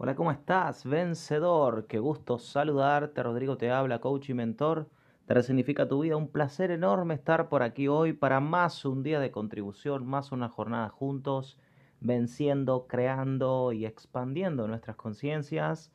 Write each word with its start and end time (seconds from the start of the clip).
Hola, 0.00 0.14
¿cómo 0.14 0.30
estás? 0.30 0.84
Vencedor, 0.84 1.88
qué 1.88 1.98
gusto 1.98 2.38
saludarte. 2.38 3.20
Rodrigo 3.20 3.56
te 3.58 3.72
habla, 3.72 4.00
coach 4.00 4.28
y 4.28 4.34
mentor. 4.34 4.88
Te 5.26 5.34
resignifica 5.34 5.88
tu 5.88 6.02
vida. 6.02 6.16
Un 6.16 6.28
placer 6.28 6.70
enorme 6.70 7.14
estar 7.14 7.48
por 7.48 7.64
aquí 7.64 7.88
hoy 7.88 8.12
para 8.12 8.38
más 8.38 8.84
un 8.84 9.02
día 9.02 9.18
de 9.18 9.32
contribución, 9.32 10.06
más 10.06 10.30
una 10.30 10.48
jornada 10.48 10.88
juntos, 10.88 11.58
venciendo, 11.98 12.86
creando 12.86 13.72
y 13.72 13.86
expandiendo 13.86 14.68
nuestras 14.68 14.94
conciencias. 14.94 15.90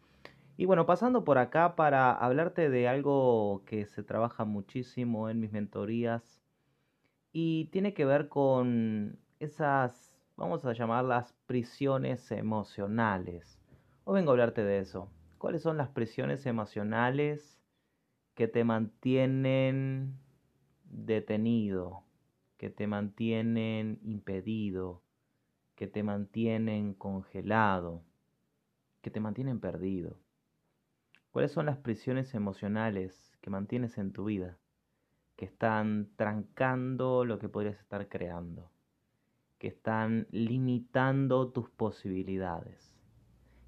Y 0.57 0.65
bueno, 0.65 0.85
pasando 0.85 1.23
por 1.23 1.37
acá 1.37 1.77
para 1.77 2.11
hablarte 2.11 2.69
de 2.69 2.89
algo 2.89 3.63
que 3.65 3.85
se 3.85 4.03
trabaja 4.03 4.43
muchísimo 4.43 5.29
en 5.29 5.39
mis 5.39 5.53
mentorías 5.53 6.41
y 7.31 7.69
tiene 7.71 7.93
que 7.93 8.03
ver 8.03 8.27
con 8.27 9.17
esas, 9.39 10.13
vamos 10.35 10.65
a 10.65 10.73
llamarlas 10.73 11.33
prisiones 11.47 12.29
emocionales. 12.31 13.62
Vengo 14.05 14.29
a 14.29 14.33
hablarte 14.33 14.63
de 14.63 14.79
eso. 14.79 15.09
¿Cuáles 15.39 15.63
son 15.63 15.77
las 15.77 15.89
presiones 15.89 16.45
emocionales 16.45 17.59
que 18.35 18.47
te 18.47 18.63
mantienen 18.63 20.19
detenido, 20.83 22.03
que 22.57 22.69
te 22.69 22.85
mantienen 22.85 23.99
impedido, 24.03 25.01
que 25.75 25.87
te 25.87 26.03
mantienen 26.03 26.93
congelado, 26.93 28.03
que 29.01 29.09
te 29.09 29.19
mantienen 29.19 29.59
perdido? 29.59 30.19
¿Cuáles 31.31 31.51
son 31.51 31.65
las 31.65 31.77
prisiones 31.77 32.35
emocionales 32.35 33.35
que 33.41 33.49
mantienes 33.49 33.97
en 33.97 34.13
tu 34.13 34.25
vida, 34.25 34.59
que 35.35 35.45
están 35.45 36.11
trancando 36.17 37.25
lo 37.25 37.39
que 37.39 37.49
podrías 37.49 37.79
estar 37.79 38.07
creando, 38.09 38.69
que 39.57 39.69
están 39.69 40.27
limitando 40.29 41.51
tus 41.51 41.71
posibilidades? 41.71 42.92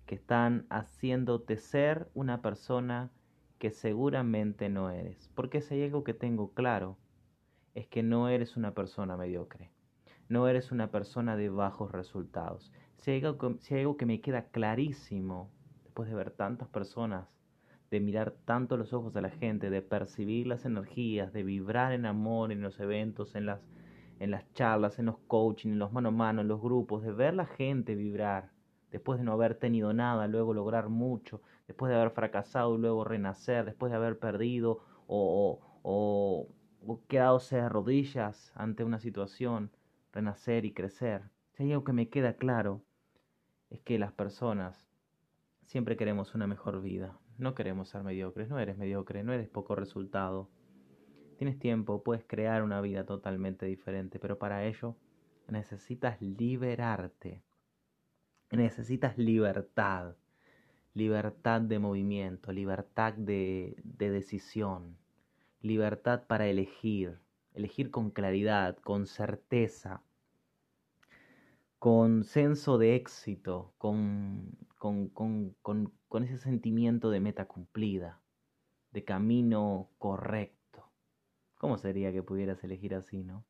Que 0.06 0.16
están 0.16 0.66
haciéndote 0.70 1.58
ser 1.58 2.10
una 2.14 2.42
persona 2.42 3.12
que 3.60 3.72
seguramente 3.72 4.70
no 4.70 4.90
eres. 4.90 5.30
Porque 5.36 5.62
si 5.62 5.76
hay 5.76 5.84
algo 5.84 6.04
que 6.04 6.14
tengo 6.14 6.54
claro, 6.54 6.98
es 7.74 7.88
que 7.88 8.04
no 8.04 8.30
eres 8.30 8.58
una 8.58 8.74
persona 8.74 9.18
mediocre. 9.18 9.72
No 10.30 10.48
eres 10.48 10.72
una 10.72 10.92
persona 10.92 11.36
de 11.36 11.50
bajos 11.50 11.92
resultados. 11.92 12.72
Si 12.98 13.12
hay 13.12 13.24
algo, 13.24 13.98
que 13.98 14.06
me 14.06 14.22
queda 14.22 14.46
clarísimo, 14.50 15.52
después 15.84 16.10
de 16.10 16.16
ver 16.16 16.32
tantas 16.32 16.68
personas, 16.68 17.28
de 17.92 18.00
mirar 18.00 18.32
tanto 18.46 18.78
los 18.78 18.94
ojos 18.94 19.14
de 19.14 19.22
la 19.22 19.30
gente, 19.30 19.70
de 19.70 19.82
percibir 19.82 20.48
las 20.48 20.66
energías, 20.66 21.32
de 21.32 21.44
vibrar 21.44 21.94
en 21.94 22.06
amor 22.06 22.52
en 22.52 22.62
los 22.62 22.80
eventos, 22.80 23.36
en 23.36 23.46
las, 23.46 23.62
en 24.20 24.32
las 24.32 24.52
charlas, 24.54 24.98
en 24.98 25.06
los 25.06 25.18
coaching, 25.28 25.70
en 25.70 25.80
los 25.80 25.92
mano 25.92 26.10
a 26.10 26.12
mano, 26.12 26.42
en 26.42 26.48
los 26.48 26.62
grupos, 26.62 27.04
de 27.04 27.12
ver 27.12 27.36
la 27.36 27.46
gente 27.46 27.94
vibrar, 27.94 28.52
después 28.92 29.20
de 29.20 29.26
no 29.26 29.34
haber 29.34 29.56
tenido 29.56 29.94
nada, 29.94 30.28
luego 30.28 30.54
lograr 30.54 30.90
mucho, 30.90 31.42
después 31.68 31.90
de 31.90 31.96
haber 31.96 32.12
fracasado, 32.12 32.78
luego 32.78 33.04
renacer, 33.04 33.66
después 33.66 33.92
de 33.92 33.98
haber 33.98 34.20
perdido 34.20 34.80
o, 35.08 35.60
o, 35.84 36.50
o 36.86 37.02
quedarse 37.08 37.58
de 37.58 37.70
rodillas 37.70 38.52
ante 38.56 38.84
una 38.84 39.00
situación, 39.00 39.72
renacer 40.12 40.66
y 40.66 40.74
crecer. 40.74 41.24
Si 41.54 41.64
hay 41.64 41.72
algo 41.72 41.84
que 41.84 41.94
me 41.94 42.10
queda 42.10 42.34
claro, 42.34 42.82
es 43.70 43.82
que 43.82 44.00
las 44.00 44.12
personas 44.12 44.86
siempre 45.64 45.98
queremos 45.98 46.36
una 46.36 46.48
mejor 46.48 46.82
vida. 46.82 47.18
No 47.38 47.56
queremos 47.56 47.90
ser 47.90 48.04
mediocres, 48.04 48.50
no 48.50 48.60
eres 48.60 48.78
mediocre, 48.78 49.24
no 49.24 49.34
eres 49.34 49.50
poco 49.50 49.76
resultado. 49.76 50.50
Tienes 51.38 51.60
tiempo, 51.60 52.04
puedes 52.04 52.24
crear 52.26 52.64
una 52.64 52.80
vida 52.80 53.06
totalmente 53.06 53.66
diferente, 53.66 54.20
pero 54.20 54.38
para 54.40 54.64
ello 54.66 54.96
necesitas 55.48 56.22
liberarte 56.22 57.44
necesitas 58.52 59.18
libertad, 59.18 60.16
libertad 60.94 61.62
de 61.62 61.80
movimiento, 61.80 62.52
libertad 62.52 63.14
de, 63.14 63.76
de, 63.84 64.10
decisión, 64.10 64.98
libertad 65.62 66.24
para 66.28 66.48
elegir, 66.48 67.20
elegir 67.54 67.92
con 67.92 68.12
claridad, 68.12 68.78
con 68.78 69.08
certeza, 69.08 70.02
con 71.80 72.24
senso 72.24 72.78
de 72.78 72.96
éxito, 72.96 73.74
con, 73.78 74.58
con, 74.78 75.10
con, 75.10 75.56
con 76.08 76.24
ese 76.24 76.38
sentimiento 76.38 77.10
de 77.10 77.20
meta 77.20 77.46
cumplida, 77.46 78.22
de 78.92 79.04
camino 79.04 79.90
correcto. 79.98 80.56
¿Cómo 81.58 81.78
sería 81.78 82.12
que 82.14 82.24
pudieras 82.24 82.64
elegir 82.64 82.96
así, 82.96 83.24
no? 83.24 83.46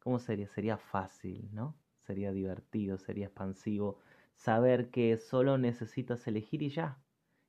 ¿Cómo 0.00 0.18
sería? 0.18 0.48
Sería 0.48 0.78
fácil, 0.78 1.48
¿no? 1.52 1.76
Sería 2.06 2.32
divertido, 2.32 2.98
sería 2.98 3.26
expansivo, 3.26 3.98
saber 4.38 4.90
que 4.90 5.18
solo 5.18 5.58
necesitas 5.58 6.26
elegir 6.28 6.62
y 6.62 6.70
ya, 6.70 6.98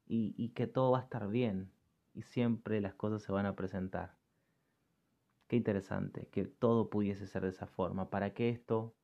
y, 0.08 0.34
y, 0.38 0.50
que 0.50 0.66
todo 0.66 0.92
va 0.92 1.00
a 1.00 1.04
estar 1.04 1.28
bien, 1.30 1.72
y 2.16 2.24
siempre 2.24 2.82
las 2.82 2.96
cosas 2.96 3.22
se 3.22 3.32
van 3.32 3.46
a 3.46 3.56
presentar. 3.56 4.16
Qué 5.48 5.56
interesante 5.56 6.28
que 6.32 6.46
todo 6.46 6.90
pudiese 6.90 7.28
ser 7.28 7.44
de 7.44 7.50
esa 7.50 7.68
forma, 7.68 8.10
para 8.10 8.34
que 8.34 8.50
esto 8.50 8.96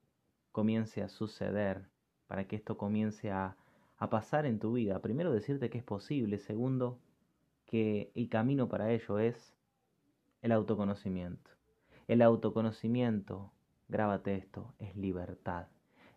comience 0.51 1.03
a 1.03 1.09
suceder, 1.09 1.87
para 2.27 2.47
que 2.47 2.55
esto 2.55 2.75
comience 2.75 3.31
a, 3.31 3.55
a 3.97 4.09
pasar 4.09 4.47
en 4.47 4.57
tu 4.57 4.73
vida. 4.73 4.99
Primero 4.99 5.31
decirte 5.31 5.69
que 5.69 5.77
es 5.77 5.83
posible, 5.83 6.39
segundo, 6.39 6.99
que 7.65 8.11
el 8.15 8.29
camino 8.29 8.67
para 8.67 8.91
ello 8.91 9.19
es 9.19 9.55
el 10.41 10.51
autoconocimiento. 10.51 11.51
El 12.07 12.23
autoconocimiento, 12.23 13.51
grábate 13.89 14.35
esto, 14.35 14.73
es 14.79 14.95
libertad. 14.95 15.67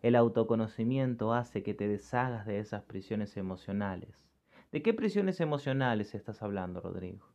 El 0.01 0.15
autoconocimiento 0.15 1.33
hace 1.33 1.61
que 1.61 1.73
te 1.73 1.89
deshagas 1.89 2.45
de 2.45 2.59
esas 2.59 2.83
prisiones 2.83 3.35
emocionales. 3.35 4.29
¿De 4.71 4.81
qué 4.81 4.93
prisiones 4.93 5.41
emocionales 5.41 6.15
estás 6.15 6.41
hablando, 6.41 6.79
Rodrigo? 6.79 7.27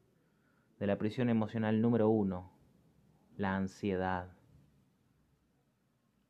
De 0.79 0.87
la 0.87 0.97
prisión 0.97 1.29
emocional 1.29 1.83
número 1.83 2.09
uno, 2.09 2.53
la 3.37 3.55
ansiedad. 3.55 4.33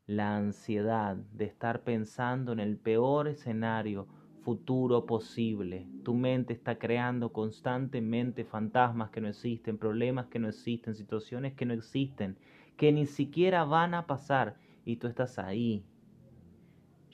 La 0.06 0.36
ansiedad 0.36 1.14
de 1.14 1.44
estar 1.44 1.84
pensando 1.84 2.50
en 2.52 2.58
el 2.58 2.78
peor 2.78 3.28
escenario 3.28 4.08
futuro 4.42 5.06
posible. 5.06 5.86
Tu 6.02 6.14
mente 6.14 6.52
está 6.52 6.80
creando 6.80 7.32
constantemente 7.32 8.44
fantasmas 8.44 9.10
que 9.10 9.20
no 9.20 9.28
existen, 9.28 9.78
problemas 9.78 10.26
que 10.26 10.40
no 10.40 10.48
existen, 10.48 10.96
situaciones 10.96 11.54
que 11.54 11.64
no 11.64 11.74
existen, 11.74 12.36
que 12.76 12.90
ni 12.90 13.06
siquiera 13.06 13.64
van 13.64 13.94
a 13.94 14.08
pasar 14.08 14.56
y 14.84 14.96
tú 14.96 15.06
estás 15.06 15.38
ahí 15.38 15.84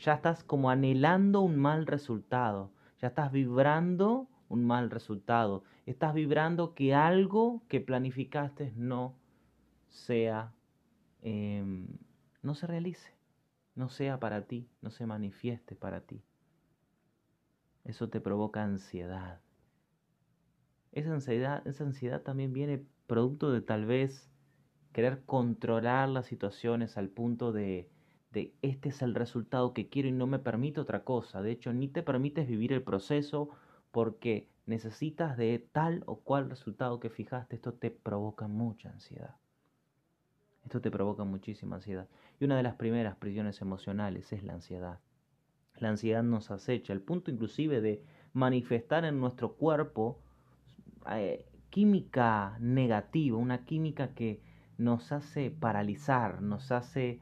ya 0.01 0.15
estás 0.15 0.43
como 0.43 0.71
anhelando 0.71 1.43
un 1.43 1.57
mal 1.57 1.87
resultado, 1.87 2.73
ya 3.01 3.09
estás 3.09 3.31
vibrando 3.31 4.29
un 4.49 4.65
mal 4.65 4.91
resultado, 4.91 5.63
estás 5.87 6.15
vibrando 6.15 6.75
que 6.75 6.95
algo 6.95 7.63
que 7.69 7.81
planificaste 7.81 8.73
no 8.77 9.15
sea, 9.89 10.53
eh, 11.23 11.63
no 12.43 12.55
se 12.55 12.67
realice, 12.67 13.13
no 13.75 13.89
sea 13.91 14.19
para 14.19 14.47
ti, 14.47 14.69
no 14.81 14.91
se 14.91 15.07
manifieste 15.07 15.77
para 15.77 16.01
ti. 16.01 16.23
Eso 17.85 18.09
te 18.09 18.21
provoca 18.21 18.65
ansiedad. 18.65 19.41
Esa 20.93 21.13
ansiedad, 21.13 21.67
esa 21.67 21.85
ansiedad 21.85 22.23
también 22.23 22.53
viene 22.53 22.85
producto 23.07 23.53
de 23.53 23.61
tal 23.61 23.85
vez 23.85 24.29
querer 24.93 25.25
controlar 25.25 26.09
las 26.09 26.27
situaciones 26.27 26.97
al 26.97 27.09
punto 27.09 27.53
de 27.53 27.89
de 28.33 28.55
este 28.63 28.91
es 28.91 29.03
el 29.03 29.15
resultado 29.15 29.73
que 29.73 29.89
quiero 29.89 30.09
y 30.09 30.13
no 30.13 30.27
me 30.27 30.39
permite 30.39 30.81
otra 30.81 31.05
cosa. 31.05 31.43
De 31.43 31.51
hecho, 31.51 31.73
ni 31.73 31.89
te 31.89 32.03
permites 32.03 32.49
vivir 32.49 32.73
el 32.73 32.83
proceso 32.83 33.51
porque 33.91 34.49
necesitas 34.67 35.37
de 35.37 35.67
tal 35.73 36.03
o 36.07 36.21
cual 36.21 36.49
resultado 36.49 37.01
que 37.01 37.11
fijaste. 37.11 37.57
Esto 37.57 37.75
te 37.75 37.91
provoca 37.91 38.47
mucha 38.47 38.91
ansiedad. 38.91 39.37
Esto 40.65 40.81
te 40.81 40.91
provoca 40.91 41.25
muchísima 41.25 41.77
ansiedad. 41.77 42.07
Y 42.39 42.45
una 42.45 42.57
de 42.57 42.63
las 42.63 42.77
primeras 42.77 43.17
prisiones 43.17 43.61
emocionales 43.61 44.33
es 44.33 44.45
la 44.45 44.55
ansiedad. 44.55 45.01
La 45.79 45.89
ansiedad 45.89 46.23
nos 46.23 46.51
acecha, 46.51 46.93
al 46.93 47.01
punto 47.01 47.31
inclusive 47.31 47.81
de 47.81 48.05
manifestar 48.33 49.05
en 49.05 49.19
nuestro 49.19 49.55
cuerpo 49.55 50.21
eh, 51.11 51.47
química 51.71 52.57
negativa, 52.61 53.39
una 53.39 53.65
química 53.65 54.15
que 54.15 54.41
nos 54.77 55.11
hace 55.13 55.51
paralizar, 55.51 56.43
nos 56.43 56.71
hace 56.71 57.21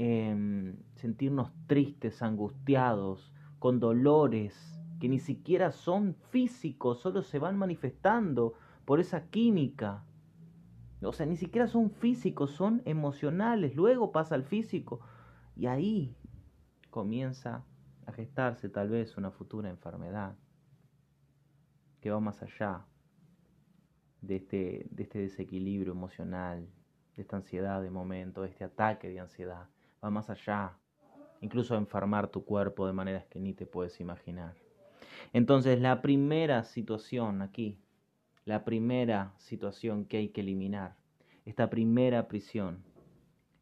Em, 0.00 0.76
sentirnos 0.94 1.50
tristes, 1.66 2.22
angustiados, 2.22 3.32
con 3.58 3.80
dolores 3.80 4.78
que 5.00 5.08
ni 5.08 5.18
siquiera 5.18 5.72
son 5.72 6.14
físicos, 6.30 7.00
solo 7.00 7.22
se 7.22 7.40
van 7.40 7.58
manifestando 7.58 8.54
por 8.84 9.00
esa 9.00 9.28
química. 9.28 10.04
O 11.02 11.12
sea, 11.12 11.26
ni 11.26 11.36
siquiera 11.36 11.66
son 11.66 11.90
físicos, 11.90 12.52
son 12.52 12.80
emocionales. 12.84 13.74
Luego 13.74 14.12
pasa 14.12 14.36
al 14.36 14.44
físico. 14.44 15.00
Y 15.56 15.66
ahí 15.66 16.14
comienza 16.90 17.64
a 18.06 18.12
gestarse 18.12 18.68
tal 18.68 18.90
vez 18.90 19.16
una 19.16 19.32
futura 19.32 19.68
enfermedad 19.68 20.36
que 22.00 22.12
va 22.12 22.20
más 22.20 22.40
allá 22.40 22.86
de 24.20 24.36
este, 24.36 24.86
de 24.92 25.02
este 25.02 25.18
desequilibrio 25.18 25.90
emocional, 25.90 26.68
de 27.16 27.22
esta 27.22 27.34
ansiedad 27.34 27.82
de 27.82 27.90
momento, 27.90 28.42
de 28.42 28.50
este 28.50 28.62
ataque 28.62 29.08
de 29.08 29.18
ansiedad 29.18 29.68
va 30.02 30.10
más 30.10 30.30
allá, 30.30 30.78
incluso 31.40 31.74
a 31.74 31.78
enfermar 31.78 32.28
tu 32.28 32.44
cuerpo 32.44 32.86
de 32.86 32.92
maneras 32.92 33.26
que 33.26 33.40
ni 33.40 33.54
te 33.54 33.66
puedes 33.66 34.00
imaginar. 34.00 34.54
Entonces, 35.32 35.80
la 35.80 36.00
primera 36.02 36.64
situación 36.64 37.42
aquí, 37.42 37.78
la 38.44 38.64
primera 38.64 39.34
situación 39.38 40.04
que 40.04 40.18
hay 40.18 40.28
que 40.30 40.40
eliminar, 40.40 40.96
esta 41.44 41.70
primera 41.70 42.28
prisión, 42.28 42.84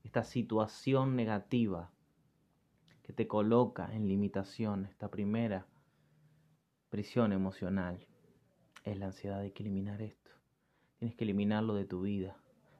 esta 0.05 0.25
situación 0.25 1.17
negativa 1.17 1.91
que 3.03 3.13
te 3.13 3.27
coloca 3.27 3.89
en 3.93 4.09
limitación, 4.09 4.87
esta 4.87 5.11
primera 5.11 5.67
prisión 6.91 7.33
emocional, 7.33 8.07
es 8.85 8.99
la 8.99 9.07
ansiedad. 9.07 9.41
Hay 9.41 9.51
que 9.51 9.63
eliminar 9.63 10.01
esto. 10.01 10.31
Tienes 10.99 11.15
que 11.17 11.25
eliminarlo 11.25 11.75
de 11.75 11.85
tu 11.85 12.03
vida. 12.03 12.37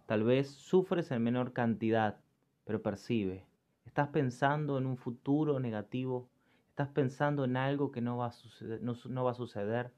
Tal 0.07 0.23
vez 0.23 0.49
sufres 0.49 1.11
en 1.11 1.23
menor 1.23 1.53
cantidad, 1.53 2.21
pero 2.67 2.83
percibe. 2.83 3.47
Estás 3.85 4.09
pensando 4.09 4.77
en 4.77 4.87
un 4.87 4.97
futuro 4.97 5.61
negativo. 5.61 6.29
Estás 6.69 6.89
pensando 6.89 7.45
en 7.45 7.57
algo 7.57 7.93
que 7.93 8.01
no 8.03 8.17
va 8.19 8.27
a 8.27 9.35
suceder. 9.35 9.93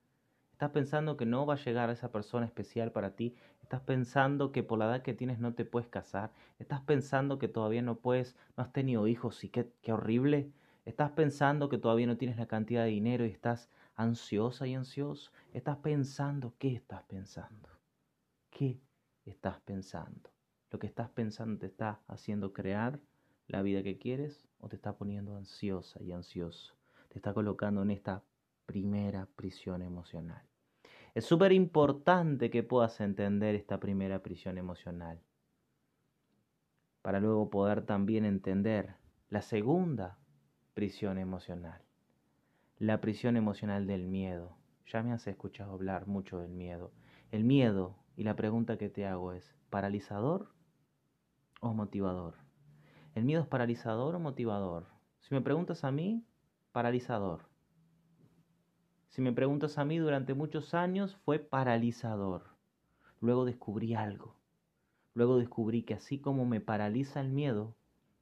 Estás 0.53 0.71
pensando 0.71 1.17
que 1.17 1.25
no 1.25 1.47
va 1.47 1.55
a 1.55 1.65
llegar 1.65 1.89
a 1.89 1.95
esa 1.95 2.13
persona 2.13 2.45
especial 2.45 2.93
para 2.93 3.17
ti. 3.17 3.35
Estás 3.63 3.81
pensando 3.81 4.53
que 4.53 4.63
por 4.63 4.79
la 4.79 4.85
edad 4.85 5.03
que 5.03 5.15
tienes 5.15 5.39
no 5.39 5.55
te 5.55 5.65
puedes 5.65 5.89
casar. 5.89 6.31
Estás 6.59 6.83
pensando 6.83 7.39
que 7.39 7.49
todavía 7.49 7.81
no 7.81 7.97
puedes, 7.97 8.37
no 8.57 8.65
has 8.65 8.73
tenido 8.73 9.07
hijos 9.07 9.43
y 9.45 9.49
qué, 9.49 9.73
qué 9.81 9.93
horrible. 9.95 10.53
Estás 10.85 11.13
pensando 11.13 11.71
que 11.71 11.79
todavía 11.79 12.07
no 12.07 12.19
tienes 12.19 12.37
la 12.37 12.47
cantidad 12.47 12.85
de 12.85 12.91
dinero 12.91 13.25
y 13.25 13.31
estás 13.31 13.71
ansiosa 13.95 14.67
y 14.67 14.75
ansioso. 14.75 15.33
Estás 15.55 15.79
pensando, 15.79 16.55
¿qué 16.59 16.75
estás 16.75 17.03
pensando? 17.05 17.69
¿Qué 18.51 18.79
estás 19.25 19.59
pensando? 19.61 20.38
¿Lo 20.71 20.79
que 20.79 20.87
estás 20.87 21.09
pensando 21.11 21.59
te 21.59 21.67
está 21.67 22.01
haciendo 22.09 22.53
crear 22.53 23.01
la 23.47 23.63
vida 23.63 23.83
que 23.83 23.99
quieres 23.99 24.47
o 24.61 24.69
te 24.69 24.77
está 24.77 24.97
poniendo 24.97 25.37
ansiosa 25.37 26.03
y 26.03 26.13
ansioso? 26.13 26.75
Te 27.09 27.19
está 27.19 27.33
colocando 27.33 27.83
en 27.83 27.91
esta 27.91 28.23
primera 28.67 29.27
prisión 29.37 29.83
emocional. 29.83 30.43
Es 31.15 31.25
súper 31.25 31.53
importante 31.53 32.51
que 32.51 32.63
puedas 32.63 33.01
entender 33.01 33.55
esta 33.55 33.81
primera 33.81 34.23
prisión 34.23 34.59
emocional 34.59 35.21
para 37.01 37.21
luego 37.21 37.49
poder 37.49 37.87
también 37.87 38.27
entender 38.27 38.97
la 39.31 39.41
segunda 39.41 40.19
prisión 40.75 41.17
emocional, 41.17 41.81
la 42.79 43.01
prisión 43.01 43.37
emocional 43.39 43.87
del 43.87 44.07
miedo. 44.07 44.59
Ya 44.87 45.03
me 45.03 45.13
has 45.13 45.27
escuchado 45.27 45.73
hablar 45.73 46.07
mucho 46.07 46.39
del 46.39 46.53
miedo. 46.53 46.93
El 47.31 47.45
miedo, 47.45 47.97
y 48.17 48.25
la 48.25 48.37
pregunta 48.37 48.77
que 48.77 48.91
te 48.91 49.07
hago 49.07 49.33
es, 49.33 49.55
¿paralizador 49.71 50.51
o 51.61 51.75
motivador? 51.75 52.35
¿El 53.15 53.25
miedo 53.25 53.43
es 53.43 53.49
paralizador 53.49 54.15
o 54.15 54.21
motivador? 54.21 54.87
Si 55.21 55.35
me 55.35 55.41
preguntas 55.41 55.85
a 55.85 55.91
mí, 55.91 56.25
paralizador. 56.73 57.49
Si 59.09 59.23
me 59.23 59.33
preguntas 59.33 59.79
a 59.79 59.85
mí, 59.85 59.99
durante 59.99 60.35
muchos 60.35 60.75
años 60.75 61.17
fue 61.25 61.39
paralizador. 61.39 62.45
Luego 63.21 63.45
descubrí 63.45 63.95
algo. 63.95 64.37
Luego 65.15 65.39
descubrí 65.39 65.83
que 65.83 65.95
así 65.95 66.21
como 66.21 66.47
me 66.47 66.61
paraliza 66.61 67.21
el 67.21 67.31
miedo, 67.31 67.75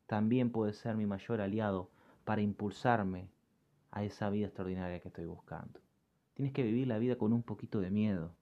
también 0.06 0.50
puede 0.50 0.72
ser 0.72 0.96
mi 0.96 1.04
mayor 1.04 1.40
aliado 1.40 1.90
para 2.24 2.40
impulsarme 2.40 3.28
a 3.90 4.04
esa 4.04 4.30
vida 4.30 4.46
extraordinaria 4.46 5.00
que 5.00 5.08
estoy 5.08 5.26
buscando. 5.26 5.80
Tienes 6.34 6.54
que 6.54 6.62
vivir 6.62 6.86
la 6.86 6.98
vida 6.98 7.16
con 7.16 7.32
un 7.32 7.42
poquito 7.42 7.80
de 7.80 7.90
miedo, 7.90 8.34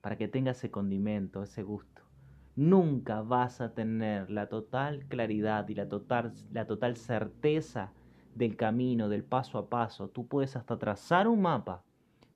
para 0.00 0.18
que 0.18 0.28
tenga 0.28 0.52
ese 0.52 0.70
condimento, 0.70 1.42
ese 1.42 1.62
gusto 1.62 2.09
nunca 2.56 3.22
vas 3.22 3.60
a 3.60 3.74
tener 3.74 4.30
la 4.30 4.48
total 4.48 5.06
claridad 5.06 5.68
y 5.68 5.74
la 5.74 5.88
total, 5.88 6.32
la 6.52 6.66
total 6.66 6.96
certeza 6.96 7.92
del 8.34 8.56
camino, 8.56 9.08
del 9.08 9.24
paso 9.24 9.58
a 9.58 9.68
paso. 9.68 10.08
Tú 10.08 10.26
puedes 10.26 10.56
hasta 10.56 10.78
trazar 10.78 11.28
un 11.28 11.42
mapa, 11.42 11.84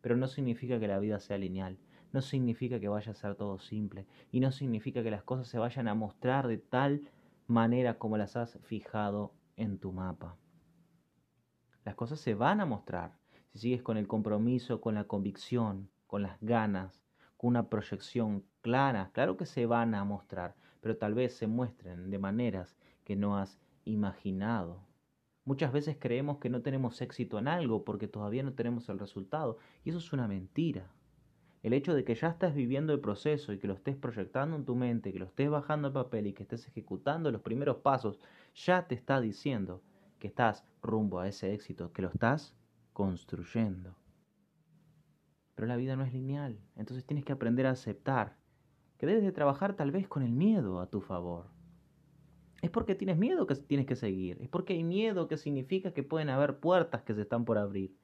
pero 0.00 0.16
no 0.16 0.26
significa 0.26 0.78
que 0.78 0.88
la 0.88 0.98
vida 0.98 1.20
sea 1.20 1.38
lineal. 1.38 1.78
No 2.12 2.20
significa 2.20 2.78
que 2.78 2.88
vaya 2.88 3.12
a 3.12 3.14
ser 3.14 3.34
todo 3.34 3.58
simple. 3.58 4.06
Y 4.30 4.40
no 4.40 4.52
significa 4.52 5.02
que 5.02 5.10
las 5.10 5.24
cosas 5.24 5.48
se 5.48 5.58
vayan 5.58 5.88
a 5.88 5.94
mostrar 5.94 6.46
de 6.46 6.58
tal 6.58 7.02
manera 7.46 7.98
como 7.98 8.16
las 8.16 8.36
has 8.36 8.58
fijado 8.62 9.34
en 9.56 9.78
tu 9.78 9.92
mapa. 9.92 10.36
Las 11.84 11.96
cosas 11.96 12.20
se 12.20 12.34
van 12.34 12.60
a 12.60 12.66
mostrar 12.66 13.18
si 13.52 13.58
sigues 13.58 13.82
con 13.82 13.96
el 13.96 14.08
compromiso, 14.08 14.80
con 14.80 14.94
la 14.94 15.04
convicción, 15.04 15.90
con 16.06 16.22
las 16.22 16.40
ganas, 16.40 17.04
con 17.36 17.48
una 17.48 17.68
proyección 17.68 18.44
clara, 18.64 19.10
claro 19.12 19.36
que 19.36 19.44
se 19.44 19.66
van 19.66 19.94
a 19.94 20.04
mostrar, 20.04 20.56
pero 20.80 20.96
tal 20.96 21.12
vez 21.12 21.36
se 21.36 21.46
muestren 21.46 22.08
de 22.08 22.18
maneras 22.18 22.78
que 23.04 23.14
no 23.14 23.36
has 23.36 23.60
imaginado. 23.84 24.80
Muchas 25.44 25.70
veces 25.70 25.98
creemos 26.00 26.38
que 26.38 26.48
no 26.48 26.62
tenemos 26.62 27.02
éxito 27.02 27.38
en 27.38 27.46
algo 27.46 27.84
porque 27.84 28.08
todavía 28.08 28.42
no 28.42 28.54
tenemos 28.54 28.88
el 28.88 28.98
resultado, 28.98 29.58
y 29.84 29.90
eso 29.90 29.98
es 29.98 30.10
una 30.14 30.26
mentira. 30.26 30.90
El 31.62 31.74
hecho 31.74 31.92
de 31.92 32.04
que 32.04 32.14
ya 32.14 32.28
estés 32.28 32.54
viviendo 32.54 32.94
el 32.94 33.00
proceso 33.00 33.52
y 33.52 33.58
que 33.58 33.66
lo 33.66 33.74
estés 33.74 33.96
proyectando 33.96 34.56
en 34.56 34.64
tu 34.64 34.74
mente, 34.74 35.12
que 35.12 35.18
lo 35.18 35.26
estés 35.26 35.50
bajando 35.50 35.88
al 35.88 35.92
papel 35.92 36.28
y 36.28 36.32
que 36.32 36.44
estés 36.44 36.66
ejecutando 36.66 37.30
los 37.30 37.42
primeros 37.42 37.76
pasos, 37.76 38.18
ya 38.54 38.86
te 38.86 38.94
está 38.94 39.20
diciendo 39.20 39.82
que 40.18 40.28
estás 40.28 40.64
rumbo 40.80 41.20
a 41.20 41.28
ese 41.28 41.52
éxito, 41.52 41.92
que 41.92 42.00
lo 42.00 42.08
estás 42.08 42.56
construyendo. 42.94 43.94
Pero 45.54 45.68
la 45.68 45.76
vida 45.76 45.96
no 45.96 46.04
es 46.04 46.14
lineal, 46.14 46.58
entonces 46.76 47.04
tienes 47.04 47.26
que 47.26 47.32
aprender 47.32 47.66
a 47.66 47.72
aceptar 47.72 48.42
que 49.04 49.08
debes 49.08 49.22
de 49.22 49.32
trabajar 49.32 49.76
tal 49.76 49.90
vez 49.90 50.08
con 50.08 50.22
el 50.22 50.32
miedo 50.32 50.80
a 50.80 50.88
tu 50.88 51.02
favor. 51.02 51.44
Es 52.62 52.70
porque 52.70 52.94
tienes 52.94 53.18
miedo 53.18 53.46
que 53.46 53.54
tienes 53.54 53.84
que 53.84 53.96
seguir, 53.96 54.38
es 54.40 54.48
porque 54.48 54.72
hay 54.72 54.82
miedo 54.82 55.28
que 55.28 55.36
significa 55.36 55.92
que 55.92 56.02
pueden 56.02 56.30
haber 56.30 56.58
puertas 56.58 57.02
que 57.02 57.12
se 57.12 57.20
están 57.20 57.44
por 57.44 57.58
abrir. 57.58 57.94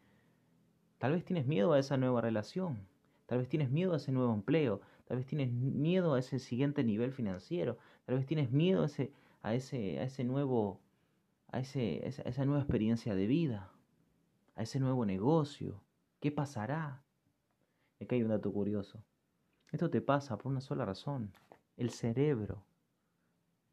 Tal 0.98 1.12
vez 1.12 1.24
tienes 1.24 1.46
miedo 1.46 1.72
a 1.72 1.78
esa 1.78 1.96
nueva 1.96 2.20
relación, 2.20 2.86
tal 3.24 3.38
vez 3.38 3.48
tienes 3.48 3.70
miedo 3.70 3.94
a 3.94 3.96
ese 3.96 4.12
nuevo 4.12 4.34
empleo, 4.34 4.82
tal 5.06 5.16
vez 5.16 5.26
tienes 5.26 5.50
miedo 5.50 6.12
a 6.12 6.18
ese 6.18 6.38
siguiente 6.38 6.84
nivel 6.84 7.12
financiero, 7.12 7.78
tal 8.04 8.16
vez 8.16 8.26
tienes 8.26 8.50
miedo 8.50 8.82
a 8.82 8.84
ese, 8.84 9.10
a 9.40 9.54
ese, 9.54 10.00
a 10.00 10.02
ese 10.02 10.22
nuevo, 10.24 10.82
a, 11.48 11.60
ese, 11.60 12.06
esa, 12.06 12.20
esa 12.24 12.44
nueva 12.44 12.60
experiencia 12.60 13.14
de 13.14 13.26
vida, 13.26 13.72
a 14.54 14.64
ese 14.64 14.78
nuevo 14.80 15.06
negocio. 15.06 15.82
¿Qué 16.20 16.30
pasará? 16.30 17.02
Aquí 18.02 18.16
hay 18.16 18.22
un 18.22 18.28
dato 18.28 18.52
curioso. 18.52 19.02
Esto 19.72 19.90
te 19.90 20.00
pasa 20.00 20.36
por 20.36 20.50
una 20.50 20.60
sola 20.60 20.84
razón. 20.84 21.32
El 21.76 21.90
cerebro, 21.90 22.64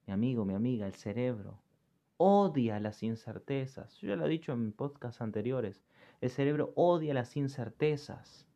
mi 0.06 0.14
amigo, 0.14 0.46
mi 0.46 0.54
amiga, 0.54 0.86
el 0.86 0.94
cerebro 0.94 1.60
odia 2.18 2.80
las 2.80 3.04
incertezas. 3.04 3.98
Yo 3.98 4.10
ya 4.10 4.16
lo 4.16 4.26
he 4.26 4.30
dicho 4.30 4.52
en 4.52 4.72
podcasts 4.72 5.22
anteriores. 5.22 5.84
El 6.22 6.30
cerebro 6.30 6.74
odia 6.76 7.14
las 7.14 7.38
incertezas. 7.38 8.48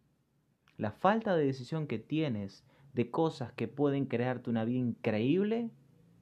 La 0.78 0.92
falta 0.92 1.36
de 1.36 1.46
decisión 1.46 1.88
que 1.88 2.00
tienes 2.00 2.64
de 2.94 3.12
cosas 3.12 3.54
que 3.54 3.68
pueden 3.68 4.06
crearte 4.06 4.50
una 4.50 4.66
vida 4.66 4.80
increíble 4.80 5.72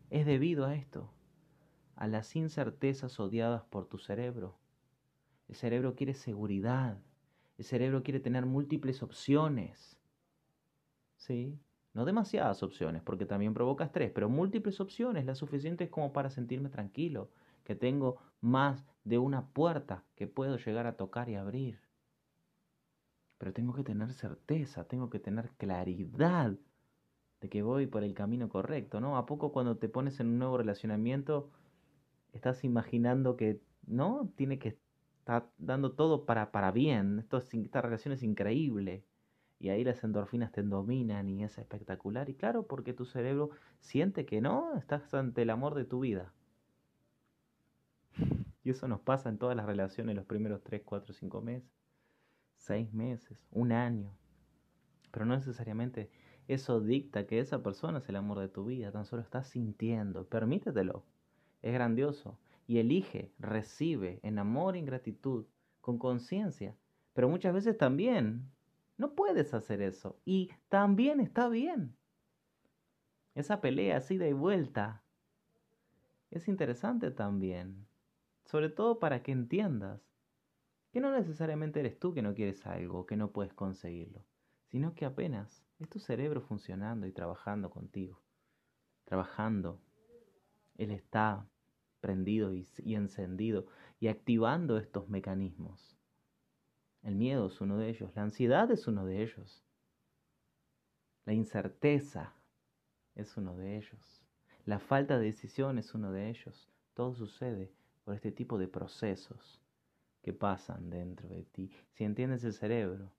es 0.09 0.25
debido 0.25 0.65
a 0.65 0.75
esto, 0.75 1.11
a 1.95 2.07
las 2.07 2.35
incertezas 2.35 3.19
odiadas 3.19 3.63
por 3.63 3.87
tu 3.87 3.97
cerebro. 3.97 4.57
El 5.47 5.55
cerebro 5.55 5.95
quiere 5.95 6.13
seguridad. 6.13 6.97
El 7.57 7.65
cerebro 7.65 8.03
quiere 8.03 8.19
tener 8.19 8.45
múltiples 8.45 9.01
opciones. 9.01 9.98
¿Sí? 11.19 11.59
No 11.93 12.05
demasiadas 12.05 12.63
opciones, 12.63 13.03
porque 13.03 13.25
también 13.25 13.53
provoca 13.53 13.83
estrés, 13.83 14.11
pero 14.11 14.29
múltiples 14.29 14.79
opciones, 14.79 15.25
las 15.25 15.37
suficientes 15.37 15.89
como 15.89 16.13
para 16.13 16.29
sentirme 16.29 16.69
tranquilo, 16.69 17.29
que 17.63 17.75
tengo 17.75 18.17
más 18.41 18.85
de 19.03 19.17
una 19.17 19.47
puerta 19.47 20.05
que 20.15 20.27
puedo 20.27 20.57
llegar 20.57 20.87
a 20.87 20.97
tocar 20.97 21.29
y 21.29 21.35
abrir. 21.35 21.79
Pero 23.37 23.53
tengo 23.53 23.73
que 23.73 23.83
tener 23.83 24.13
certeza, 24.13 24.85
tengo 24.85 25.09
que 25.09 25.19
tener 25.19 25.49
claridad 25.57 26.53
de 27.41 27.49
que 27.49 27.61
voy 27.61 27.87
por 27.87 28.03
el 28.03 28.13
camino 28.13 28.49
correcto, 28.49 28.99
¿no? 28.99 29.17
A 29.17 29.25
poco 29.25 29.51
cuando 29.51 29.77
te 29.77 29.89
pones 29.89 30.19
en 30.19 30.27
un 30.27 30.39
nuevo 30.39 30.57
relacionamiento, 30.57 31.49
estás 32.33 32.63
imaginando 32.63 33.35
que, 33.35 33.61
¿no? 33.87 34.29
Tiene 34.35 34.59
que 34.59 34.77
estar 35.19 35.49
dando 35.57 35.93
todo 35.93 36.25
para, 36.25 36.51
para 36.51 36.71
bien, 36.71 37.19
Esto, 37.19 37.37
esta 37.37 37.81
relación 37.81 38.13
es 38.13 38.23
increíble 38.23 39.05
y 39.59 39.69
ahí 39.69 39.83
las 39.83 40.03
endorfinas 40.03 40.51
te 40.53 40.63
dominan 40.63 41.29
y 41.29 41.43
es 41.43 41.57
espectacular. 41.57 42.29
Y 42.29 42.33
claro, 42.33 42.65
porque 42.65 42.93
tu 42.93 43.05
cerebro 43.05 43.49
siente 43.81 44.25
que 44.25 44.39
no, 44.39 44.77
estás 44.77 45.13
ante 45.13 45.41
el 45.41 45.49
amor 45.49 45.75
de 45.75 45.83
tu 45.83 45.99
vida. 45.99 46.31
Y 48.63 48.69
eso 48.69 48.87
nos 48.87 49.01
pasa 49.01 49.29
en 49.29 49.37
todas 49.37 49.57
las 49.57 49.65
relaciones 49.65 50.15
los 50.15 50.25
primeros 50.25 50.63
3, 50.63 50.81
4, 50.85 51.13
5 51.13 51.41
meses, 51.41 51.69
6 52.55 52.93
meses, 52.93 53.37
un 53.51 53.71
año. 53.73 54.11
Pero 55.11 55.25
no 55.25 55.35
necesariamente 55.35 56.09
eso 56.47 56.79
dicta 56.79 57.27
que 57.27 57.39
esa 57.39 57.61
persona 57.61 57.99
es 57.99 58.09
el 58.09 58.15
amor 58.15 58.39
de 58.39 58.47
tu 58.47 58.65
vida, 58.65 58.91
tan 58.91 59.05
solo 59.05 59.21
estás 59.21 59.47
sintiendo, 59.47 60.25
permítetelo, 60.25 61.03
es 61.61 61.73
grandioso. 61.73 62.39
Y 62.65 62.77
elige, 62.77 63.31
recibe 63.39 64.19
en 64.21 64.37
amor 64.37 64.75
y 64.75 64.79
en 64.79 64.85
gratitud, 64.85 65.45
con 65.81 65.97
conciencia. 65.97 66.75
Pero 67.13 67.27
muchas 67.27 67.53
veces 67.53 67.77
también 67.77 68.51
no 68.99 69.15
puedes 69.15 69.53
hacer 69.53 69.81
eso. 69.81 70.19
Y 70.25 70.51
también 70.67 71.21
está 71.21 71.47
bien. 71.47 71.95
Esa 73.33 73.61
pelea 73.61 73.97
así 73.97 74.17
de 74.17 74.33
vuelta 74.33 75.01
es 76.29 76.49
interesante 76.49 77.09
también. 77.09 77.87
Sobre 78.43 78.67
todo 78.67 78.99
para 78.99 79.23
que 79.23 79.31
entiendas 79.31 80.01
que 80.91 80.99
no 80.99 81.11
necesariamente 81.11 81.79
eres 81.79 81.97
tú 81.97 82.13
que 82.13 82.21
no 82.21 82.33
quieres 82.33 82.67
algo, 82.67 83.05
que 83.05 83.15
no 83.15 83.31
puedes 83.31 83.53
conseguirlo, 83.53 84.25
sino 84.65 84.93
que 84.95 85.05
apenas 85.05 85.63
es 85.79 85.87
tu 85.87 85.99
cerebro 85.99 86.41
funcionando 86.41 87.07
y 87.07 87.13
trabajando 87.13 87.69
contigo, 87.69 88.21
trabajando. 89.05 89.79
Él 90.75 90.91
está 90.91 91.47
prendido 92.01 92.53
y, 92.53 92.67
y 92.79 92.95
encendido 92.95 93.67
y 94.01 94.09
activando 94.09 94.77
estos 94.77 95.07
mecanismos. 95.07 95.98
El 97.01 97.15
miedo 97.15 97.47
es 97.47 97.61
uno 97.61 97.77
de 97.77 97.89
ellos, 97.89 98.15
la 98.15 98.23
ansiedad 98.23 98.69
es 98.71 98.87
uno 98.87 99.05
de 99.05 99.23
ellos, 99.23 99.63
la 101.25 101.33
incerteza 101.33 102.33
es 103.15 103.37
uno 103.37 103.55
de 103.55 103.77
ellos, 103.77 104.23
la 104.65 104.79
falta 104.79 105.17
de 105.17 105.25
decisión 105.25 105.79
es 105.79 105.95
uno 105.95 106.11
de 106.11 106.29
ellos. 106.29 106.69
Todo 106.93 107.15
sucede 107.15 107.71
por 108.03 108.13
este 108.13 108.31
tipo 108.31 108.57
de 108.57 108.67
procesos 108.67 109.61
que 110.21 110.33
pasan 110.33 110.89
dentro 110.89 111.27
de 111.29 111.43
ti. 111.43 111.71
Si 111.91 112.03
entiendes 112.03 112.43
el 112.43 112.53
cerebro, 112.53 113.11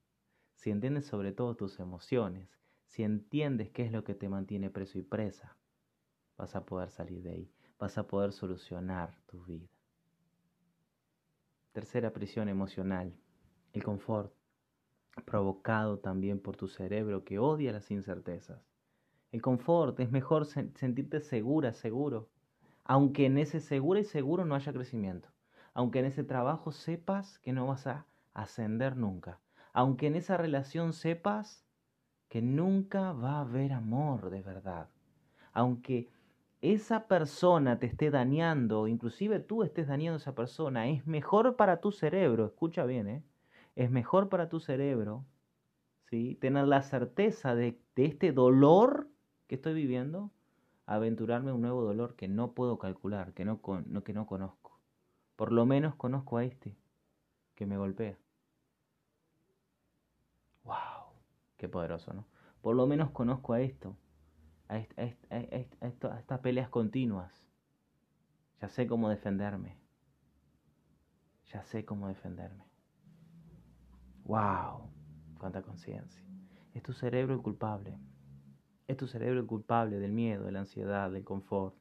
si 0.55 0.71
entiendes 0.71 1.07
sobre 1.07 1.33
todo 1.33 1.57
tus 1.57 1.81
emociones, 1.81 2.59
si 2.85 3.03
entiendes 3.03 3.71
qué 3.71 3.85
es 3.85 3.93
lo 3.93 4.05
que 4.05 4.15
te 4.15 4.29
mantiene 4.29 4.71
preso 4.71 4.99
y 4.99 5.03
presa, 5.03 5.57
vas 6.37 6.55
a 6.55 6.65
poder 6.65 6.91
salir 6.91 7.23
de 7.23 7.31
ahí, 7.31 7.53
vas 7.79 7.97
a 7.99 8.07
poder 8.07 8.33
solucionar 8.33 9.21
tu 9.27 9.45
vida. 9.45 9.69
Tercera 11.73 12.13
prisión 12.13 12.49
emocional, 12.49 13.17
el 13.73 13.85
confort, 13.85 14.33
provocado 15.25 15.99
también 15.99 16.41
por 16.41 16.57
tu 16.57 16.69
cerebro 16.69 17.25
que 17.25 17.39
odia 17.39 17.73
las 17.73 17.91
incertezas. 17.91 18.61
El 19.33 19.43
confort 19.43 19.99
es 20.01 20.11
mejor 20.11 20.47
sentirte 20.47 21.21
segura, 21.21 21.73
seguro, 21.73 22.29
aunque 22.85 23.27
en 23.27 23.39
ese 23.39 23.61
seguro 23.61 24.01
y 24.01 24.05
seguro 24.05 24.45
no 24.45 24.55
haya 24.55 24.73
crecimiento 24.73 25.31
aunque 25.75 26.01
en 26.01 26.07
ese 26.07 26.25
trabajo 26.25 26.73
sepas 26.73 27.39
que 27.39 27.53
no 27.53 27.67
vas 27.67 27.87
a 27.87 28.07
ascender 28.35 28.97
nunca, 28.97 29.41
aunque 29.73 30.07
en 30.07 30.17
esa 30.17 30.37
relación 30.37 30.93
sepas 30.93 31.65
que 32.29 32.43
nunca 32.43 33.13
va 33.13 33.39
a 33.39 33.41
haber 33.41 33.73
amor 33.73 34.31
de 34.31 34.43
verdad, 34.43 34.89
aunque 35.53 36.09
esa 36.61 37.07
persona 37.07 37.79
te 37.79 37.87
esté 37.87 38.11
dañando, 38.11 38.87
inclusive 38.87 39.41
tú 39.41 39.63
estés 39.63 39.89
dañando 39.89 40.15
a 40.15 40.19
esa 40.19 40.35
persona, 40.35 40.89
es 40.89 41.07
mejor 41.07 41.57
para 41.57 41.81
tu 41.81 41.91
cerebro, 41.91 42.47
escucha 42.47 42.85
bien, 42.85 43.09
¿eh? 43.09 43.23
Es 43.77 43.91
mejor 43.91 44.29
para 44.29 44.49
tu 44.49 44.61
cerebro 44.61 45.25
¿sí? 46.11 46.37
tener 46.41 46.67
la 46.67 46.83
certeza 46.83 47.55
de, 47.55 47.81
de 47.95 48.05
este 48.05 48.33
dolor 48.33 49.09
que 49.51 49.57
estoy 49.57 49.75
viviendo, 49.75 50.31
aventurarme 50.87 51.51
a 51.51 51.55
un 51.55 51.61
nuevo 51.61 51.83
dolor 51.83 52.15
que 52.15 52.29
no 52.29 52.53
puedo 52.53 52.79
calcular, 52.79 53.33
que 53.35 53.45
no, 53.45 53.61
que 54.05 54.13
no 54.13 54.27
conozco. 54.27 54.79
Por 55.35 55.53
lo 55.53 55.67
menos 55.67 55.97
conozco 55.97 56.37
a 56.37 56.45
este 56.45 56.77
que 57.57 57.67
me 57.67 57.77
golpea. 57.77 58.17
¡Wow! 60.63 61.15
Qué 61.57 61.69
poderoso, 61.69 62.13
¿no? 62.13 62.27
Por 62.61 62.77
lo 62.77 62.87
menos 62.87 63.11
conozco 63.11 63.55
a 63.55 63.61
esto, 63.61 63.97
a, 64.69 64.79
estas 64.79 66.41
peleas 66.41 66.69
continuas. 66.69 67.33
Ya 68.61 68.69
sé 68.69 68.87
cómo 68.87 69.09
defenderme. 69.09 69.77
Ya 71.47 71.65
sé 71.65 71.85
cómo 71.85 72.07
defenderme. 72.07 72.70
¡Wow! 74.31 74.89
Cuánta 75.41 75.61
conciencia. 75.61 76.23
Es 76.73 76.85
tu 76.85 76.93
cerebro 76.93 77.35
el 77.35 77.43
culpable. 77.43 77.99
Es 78.87 78.97
tu 78.97 79.09
cerebro 79.09 79.41
el 79.41 79.47
culpable 79.47 79.99
del 79.99 80.13
miedo, 80.13 80.45
de 80.45 80.53
la 80.53 80.61
ansiedad, 80.61 81.11
del 81.11 81.25
confort. 81.25 81.75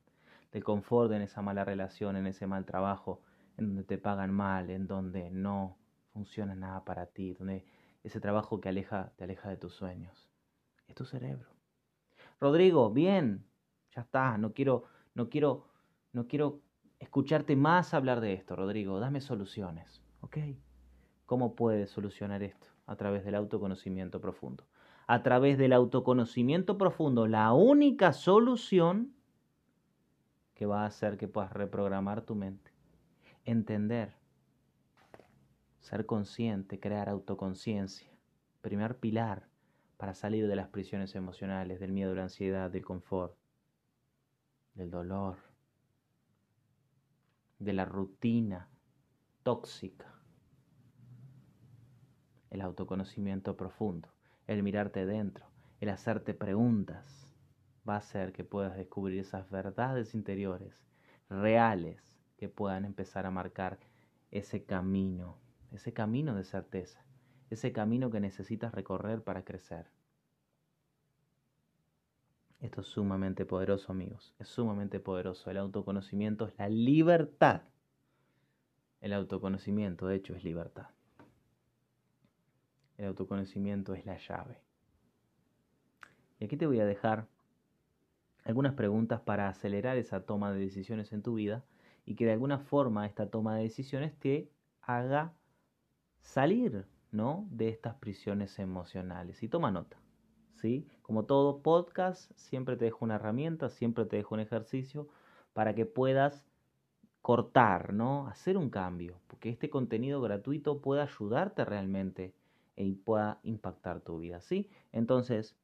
Del 0.51 0.63
confort 0.63 1.11
en 1.11 1.21
esa 1.21 1.43
mala 1.43 1.63
relación, 1.63 2.15
en 2.15 2.25
ese 2.25 2.47
mal 2.47 2.65
trabajo, 2.65 3.21
en 3.57 3.67
donde 3.67 3.83
te 3.83 3.99
pagan 3.99 4.33
mal, 4.33 4.71
en 4.71 4.87
donde 4.87 5.29
no 5.29 5.77
funciona 6.11 6.55
nada 6.55 6.83
para 6.83 7.05
ti, 7.05 7.33
donde 7.33 7.67
ese 8.03 8.19
trabajo 8.19 8.59
que 8.59 8.69
aleja, 8.69 9.13
te 9.15 9.25
aleja 9.25 9.47
de 9.47 9.57
tus 9.57 9.75
sueños. 9.75 10.27
Es 10.87 10.95
tu 10.95 11.05
cerebro. 11.05 11.51
Rodrigo, 12.39 12.89
bien, 12.89 13.45
ya 13.91 14.01
está, 14.01 14.39
no 14.39 14.53
quiero, 14.53 14.85
no 15.13 15.29
quiero, 15.29 15.67
no 16.13 16.25
quiero 16.25 16.63
escucharte 16.97 17.55
más 17.55 17.93
hablar 17.93 18.21
de 18.21 18.33
esto, 18.33 18.55
Rodrigo, 18.55 18.99
dame 18.99 19.21
soluciones, 19.21 20.01
¿ok? 20.21 20.37
¿Cómo 21.29 21.53
puedes 21.53 21.91
solucionar 21.91 22.41
esto? 22.41 22.65
A 22.87 22.95
través 22.95 23.23
del 23.23 23.35
autoconocimiento 23.35 24.19
profundo. 24.19 24.65
A 25.05 25.21
través 25.21 25.59
del 25.59 25.73
autoconocimiento 25.73 26.75
profundo, 26.79 27.27
la 27.27 27.53
única 27.53 28.13
solución 28.13 29.13
que 30.55 30.65
va 30.65 30.81
a 30.81 30.87
hacer 30.87 31.17
que 31.17 31.27
puedas 31.27 31.53
reprogramar 31.53 32.23
tu 32.23 32.33
mente 32.33 32.71
entender, 33.45 34.15
ser 35.81 36.07
consciente, 36.07 36.79
crear 36.79 37.09
autoconciencia. 37.09 38.11
Primer 38.61 38.97
pilar 38.97 39.47
para 39.97 40.15
salir 40.15 40.47
de 40.47 40.55
las 40.55 40.69
prisiones 40.69 41.13
emocionales, 41.13 41.79
del 41.79 41.91
miedo, 41.91 42.09
de 42.09 42.15
la 42.15 42.23
ansiedad, 42.23 42.71
del 42.71 42.85
confort, 42.85 43.37
del 44.73 44.89
dolor, 44.89 45.37
de 47.59 47.73
la 47.73 47.85
rutina 47.85 48.67
tóxica. 49.43 50.18
El 52.49 52.61
autoconocimiento 52.61 53.55
profundo, 53.55 54.09
el 54.47 54.63
mirarte 54.63 55.05
dentro, 55.05 55.45
el 55.79 55.89
hacerte 55.89 56.33
preguntas, 56.33 57.27
va 57.87 57.95
a 57.95 57.99
hacer 57.99 58.33
que 58.33 58.43
puedas 58.43 58.75
descubrir 58.75 59.19
esas 59.19 59.49
verdades 59.49 60.13
interiores 60.13 60.85
reales 61.29 62.19
que 62.37 62.49
puedan 62.49 62.85
empezar 62.85 63.25
a 63.25 63.31
marcar 63.31 63.79
ese 64.31 64.63
camino, 64.63 65.37
ese 65.71 65.93
camino 65.93 66.35
de 66.35 66.43
certeza, 66.43 67.05
ese 67.49 67.71
camino 67.71 68.09
que 68.09 68.19
necesitas 68.19 68.73
recorrer 68.73 69.23
para 69.23 69.43
crecer. 69.43 69.87
Esto 72.59 72.81
es 72.81 72.87
sumamente 72.87 73.45
poderoso, 73.45 73.91
amigos. 73.91 74.33
Es 74.37 74.49
sumamente 74.49 74.99
poderoso. 74.99 75.49
El 75.49 75.57
autoconocimiento 75.57 76.45
es 76.45 76.57
la 76.57 76.67
libertad. 76.67 77.61
El 78.99 79.13
autoconocimiento, 79.13 80.07
de 80.07 80.15
hecho, 80.15 80.35
es 80.35 80.43
libertad. 80.43 80.87
El 82.99 83.05
autoconocimiento 83.05 83.93
es 83.93 84.05
la 84.05 84.17
llave. 84.17 84.61
Y 86.37 86.43
aquí 86.43 86.57
te 86.57 86.67
voy 86.67 86.81
a 86.81 86.85
dejar 86.85 87.27
algunas 88.43 88.73
preguntas 88.73 89.21
para 89.21 89.47
acelerar 89.47 89.95
esa 89.95 90.25
toma 90.25 90.51
de 90.51 90.59
decisiones 90.59 91.13
en 91.13 91.21
tu 91.21 91.35
vida 91.35 91.63
y 92.05 92.15
que 92.15 92.25
de 92.25 92.33
alguna 92.33 92.59
forma 92.59 93.05
esta 93.05 93.29
toma 93.29 93.55
de 93.55 93.63
decisiones 93.63 94.19
te 94.19 94.51
haga 94.81 95.33
salir 96.19 96.87
¿no? 97.09 97.47
de 97.51 97.69
estas 97.69 97.95
prisiones 97.95 98.59
emocionales. 98.59 99.43
Y 99.43 99.47
toma 99.47 99.71
nota. 99.71 99.95
¿sí? 100.55 100.85
Como 101.01 101.23
todo 101.23 101.61
podcast, 101.61 102.29
siempre 102.35 102.75
te 102.75 102.83
dejo 102.83 103.05
una 103.05 103.15
herramienta, 103.15 103.69
siempre 103.69 104.03
te 104.03 104.17
dejo 104.17 104.35
un 104.35 104.41
ejercicio 104.41 105.07
para 105.53 105.73
que 105.73 105.85
puedas 105.85 106.45
cortar, 107.21 107.93
¿no? 107.93 108.27
Hacer 108.27 108.57
un 108.57 108.69
cambio, 108.69 109.21
porque 109.27 109.49
este 109.49 109.69
contenido 109.69 110.19
gratuito 110.19 110.81
pueda 110.81 111.03
ayudarte 111.03 111.63
realmente 111.63 112.33
y 112.85 112.95
pueda 112.95 113.39
impactar 113.43 114.01
tu 114.01 114.19
vida, 114.19 114.41
¿sí? 114.41 114.69
Entonces, 114.91 115.57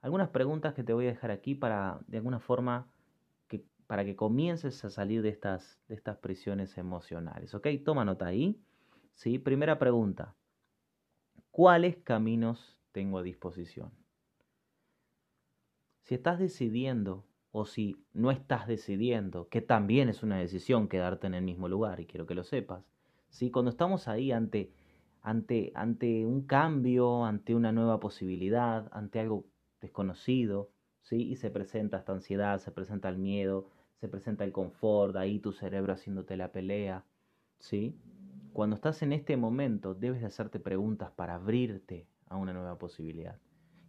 algunas 0.00 0.28
preguntas 0.28 0.74
que 0.74 0.84
te 0.84 0.92
voy 0.92 1.06
a 1.06 1.10
dejar 1.10 1.30
aquí 1.30 1.54
para 1.54 2.00
de 2.06 2.18
alguna 2.18 2.38
forma 2.38 2.88
para 3.86 4.04
que 4.04 4.16
comiences 4.16 4.84
a 4.84 4.90
salir 4.90 5.22
de 5.22 5.28
estas, 5.28 5.80
de 5.88 5.94
estas 5.94 6.16
prisiones 6.18 6.78
emocionales. 6.78 7.54
¿Ok? 7.54 7.68
Toma 7.84 8.04
nota 8.04 8.26
ahí. 8.26 8.60
¿Sí? 9.14 9.38
Primera 9.38 9.78
pregunta. 9.78 10.34
¿Cuáles 11.50 11.96
caminos 11.98 12.78
tengo 12.92 13.18
a 13.18 13.22
disposición? 13.22 13.92
Si 16.02 16.14
estás 16.14 16.38
decidiendo 16.38 17.24
o 17.52 17.64
si 17.66 18.04
no 18.12 18.30
estás 18.30 18.66
decidiendo, 18.66 19.48
que 19.48 19.60
también 19.60 20.08
es 20.08 20.22
una 20.22 20.38
decisión 20.38 20.88
quedarte 20.88 21.28
en 21.28 21.34
el 21.34 21.44
mismo 21.44 21.68
lugar, 21.68 22.00
y 22.00 22.06
quiero 22.06 22.26
que 22.26 22.34
lo 22.34 22.42
sepas, 22.42 22.84
¿sí? 23.28 23.52
cuando 23.52 23.70
estamos 23.70 24.08
ahí 24.08 24.32
ante, 24.32 24.72
ante, 25.24 25.72
ante 25.74 26.26
un 26.26 26.42
cambio, 26.42 27.24
ante 27.24 27.54
una 27.54 27.72
nueva 27.72 27.98
posibilidad, 27.98 28.88
ante 28.92 29.18
algo 29.18 29.46
desconocido, 29.80 30.70
¿sí? 31.00 31.16
y 31.16 31.36
se 31.36 31.50
presenta 31.50 31.96
esta 31.96 32.12
ansiedad, 32.12 32.58
se 32.58 32.70
presenta 32.70 33.08
el 33.08 33.16
miedo, 33.16 33.66
se 33.96 34.06
presenta 34.06 34.44
el 34.44 34.52
confort, 34.52 35.16
ahí 35.16 35.38
tu 35.38 35.52
cerebro 35.52 35.94
haciéndote 35.94 36.36
la 36.36 36.52
pelea, 36.52 37.06
¿sí? 37.58 37.96
Cuando 38.52 38.76
estás 38.76 39.00
en 39.00 39.14
este 39.14 39.38
momento 39.38 39.94
debes 39.94 40.20
de 40.20 40.26
hacerte 40.26 40.60
preguntas 40.60 41.10
para 41.12 41.36
abrirte 41.36 42.06
a 42.26 42.36
una 42.36 42.52
nueva 42.52 42.76
posibilidad. 42.76 43.38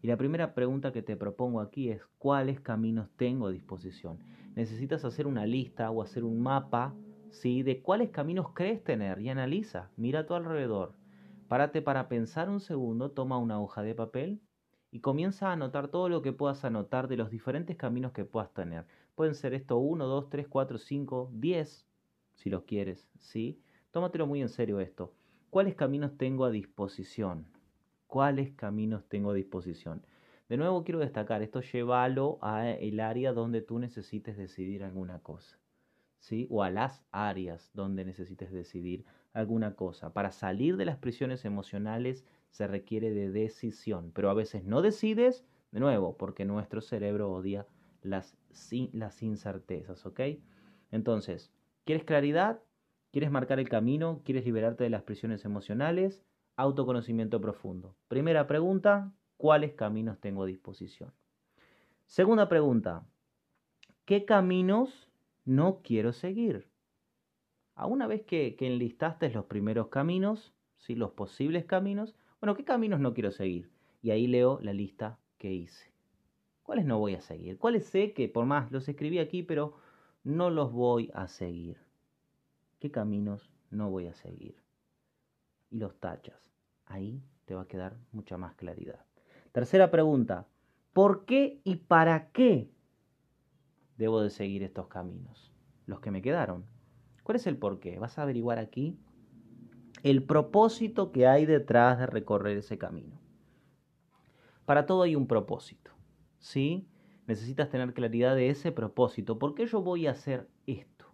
Y 0.02 0.08
la 0.08 0.16
primera 0.16 0.54
pregunta 0.54 0.94
que 0.94 1.02
te 1.02 1.18
propongo 1.18 1.60
aquí 1.60 1.90
es 1.90 2.02
¿cuáles 2.18 2.62
caminos 2.62 3.10
tengo 3.18 3.48
a 3.48 3.52
disposición? 3.52 4.20
Necesitas 4.56 5.04
hacer 5.04 5.28
una 5.28 5.46
lista 5.46 5.92
o 5.92 6.02
hacer 6.02 6.24
un 6.24 6.40
mapa, 6.42 6.96
¿sí? 7.32 7.62
De 7.62 7.82
cuáles 7.82 8.12
caminos 8.12 8.54
crees 8.54 8.82
tener 8.86 9.20
y 9.20 9.28
analiza, 9.28 9.92
mira 9.98 10.22
a 10.22 10.26
tu 10.26 10.34
alrededor. 10.34 10.96
Párate 11.48 11.84
para 11.84 12.08
pensar 12.08 12.50
un 12.50 12.60
segundo, 12.60 13.12
toma 13.12 13.38
una 13.38 13.62
hoja 13.62 13.84
de 13.84 13.94
papel 13.94 14.42
y 14.90 15.02
comienza 15.02 15.50
a 15.50 15.54
anotar 15.54 15.90
todo 15.90 16.10
lo 16.10 16.24
que 16.24 16.34
puedas 16.34 16.66
anotar 16.66 17.08
de 17.08 17.18
los 17.18 17.30
diferentes 17.30 17.78
caminos 17.78 18.14
que 18.14 18.26
puedas 18.26 18.52
tener. 18.54 18.88
Pueden 19.14 19.36
ser 19.36 19.54
esto 19.54 19.78
1, 19.78 20.08
2, 20.08 20.30
3, 20.30 20.48
4, 20.48 20.80
5, 20.80 21.30
10, 21.34 21.88
si 22.34 22.50
los 22.50 22.64
quieres, 22.64 23.08
¿sí? 23.20 23.62
Tómatelo 23.92 24.26
muy 24.26 24.42
en 24.42 24.50
serio 24.50 24.80
esto. 24.80 25.14
¿Cuáles 25.52 25.76
caminos 25.76 26.18
tengo 26.18 26.46
a 26.46 26.50
disposición? 26.50 27.46
¿Cuáles 28.08 28.54
caminos 28.54 29.08
tengo 29.08 29.30
a 29.30 29.36
disposición? 29.36 30.04
De 30.50 30.58
nuevo 30.58 30.84
quiero 30.84 31.00
destacar, 31.00 31.44
esto 31.44 31.62
llévalo 31.62 32.40
a 32.42 32.70
el 32.70 33.00
área 33.00 33.34
donde 33.34 33.62
tú 33.62 33.78
necesites 33.78 34.36
decidir 34.36 34.84
alguna 34.84 35.20
cosa, 35.20 35.60
¿sí? 36.18 36.48
O 36.50 36.64
a 36.64 36.72
las 36.72 37.04
áreas 37.12 37.70
donde 37.74 38.04
necesites 38.04 38.52
decidir 38.52 39.06
alguna 39.36 39.76
cosa. 39.76 40.14
Para 40.14 40.32
salir 40.32 40.78
de 40.78 40.86
las 40.86 40.98
prisiones 40.98 41.46
emocionales 41.46 42.26
se 42.50 42.68
requiere 42.68 43.12
de 43.12 43.30
decisión, 43.30 44.12
pero 44.14 44.30
a 44.30 44.34
veces 44.34 44.64
no 44.64 44.82
decides, 44.82 45.46
de 45.72 45.82
nuevo, 45.82 46.18
porque 46.18 46.46
nuestro 46.46 46.82
cerebro 46.82 47.32
odia 47.32 47.68
las, 48.02 48.38
las 48.94 49.22
incertezas, 49.22 50.06
¿ok? 50.06 50.22
Entonces, 50.90 51.52
¿quieres 51.84 52.06
claridad? 52.06 52.62
¿Quieres 53.12 53.30
marcar 53.30 53.60
el 53.60 53.68
camino? 53.68 54.22
¿Quieres 54.24 54.46
liberarte 54.46 54.86
de 54.86 54.90
las 54.90 55.04
prisiones 55.04 55.44
emocionales? 55.44 56.24
Autoconocimiento 56.56 57.42
profundo. 57.42 57.98
Primera 58.08 58.48
pregunta, 58.48 59.12
cuáles 59.36 59.74
caminos 59.74 60.20
tengo 60.22 60.44
a 60.44 60.48
disposición. 60.48 61.14
Segunda 62.06 62.48
pregunta, 62.48 63.06
¿qué 64.06 64.24
caminos 64.24 65.10
no 65.44 65.82
quiero 65.84 66.14
seguir? 66.14 66.70
A 67.76 67.88
una 67.88 68.08
vez 68.08 68.24
que, 68.24 68.56
enlistaste 68.60 69.30
los 69.30 69.46
primeros 69.46 69.90
caminos, 69.90 70.54
¿sí? 70.78 70.96
los 70.96 71.12
posibles 71.12 71.66
caminos, 71.66 72.16
bueno, 72.40 72.56
¿qué 72.56 72.64
caminos 72.64 73.02
no 73.02 73.14
quiero 73.14 73.32
seguir? 73.32 73.70
Y 74.02 74.12
ahí 74.12 74.28
leo 74.28 74.60
la 74.62 74.72
lista 74.72 75.20
que 75.38 75.52
hice. 75.52 75.92
¿Cuáles 76.64 76.86
no 76.86 77.00
voy 77.00 77.16
a 77.16 77.22
seguir? 77.22 77.58
¿Cuáles 77.58 77.86
sé 77.86 78.14
que 78.14 78.30
por 78.30 78.46
más 78.46 78.72
los 78.72 78.88
escribí 78.88 79.20
aquí, 79.20 79.44
pero 79.44 79.76
no 80.24 80.50
los 80.50 80.72
voy 80.72 81.12
a 81.14 81.28
seguir? 81.28 81.78
¿Qué 82.80 82.92
caminos 82.92 83.52
no 83.72 83.90
voy 83.90 84.08
a 84.08 84.14
seguir? 84.14 84.56
Y 85.70 85.78
los 85.78 86.00
tachas. 86.00 86.54
Ahí 86.86 87.22
te 87.46 87.56
va 87.56 87.64
a 87.64 87.68
quedar 87.68 87.98
mucha 88.12 88.38
más 88.38 88.56
claridad. 88.56 89.06
Tercera 89.52 89.92
pregunta, 89.92 90.48
¿por 90.94 91.26
qué 91.26 91.60
y 91.64 91.76
para 91.76 92.32
qué 92.32 92.72
debo 93.98 94.22
de 94.22 94.30
seguir 94.30 94.64
estos 94.64 94.88
caminos? 94.88 95.52
Los 95.86 96.00
que 96.00 96.12
me 96.12 96.22
quedaron. 96.22 96.75
¿Cuál 97.26 97.38
es 97.38 97.48
el 97.48 97.58
por 97.58 97.80
qué? 97.80 97.98
Vas 97.98 98.20
a 98.20 98.22
averiguar 98.22 98.60
aquí 98.60 99.00
el 100.04 100.22
propósito 100.22 101.12
que 101.12 101.26
hay 101.26 101.48
detrás 101.48 101.98
de 101.98 102.06
recorrer 102.06 102.56
ese 102.56 102.78
camino. 102.78 103.20
Para 104.66 104.86
todo 104.86 105.02
hay 105.02 105.16
un 105.16 105.26
propósito, 105.26 105.90
¿sí? 106.38 106.88
Necesitas 107.26 107.72
tener 107.72 107.96
claridad 107.96 108.36
de 108.36 108.52
ese 108.52 108.72
propósito. 108.72 109.40
¿Por 109.40 109.56
qué 109.56 109.66
yo 109.66 109.82
voy 109.82 110.06
a 110.06 110.12
hacer 110.12 110.48
esto? 110.68 111.08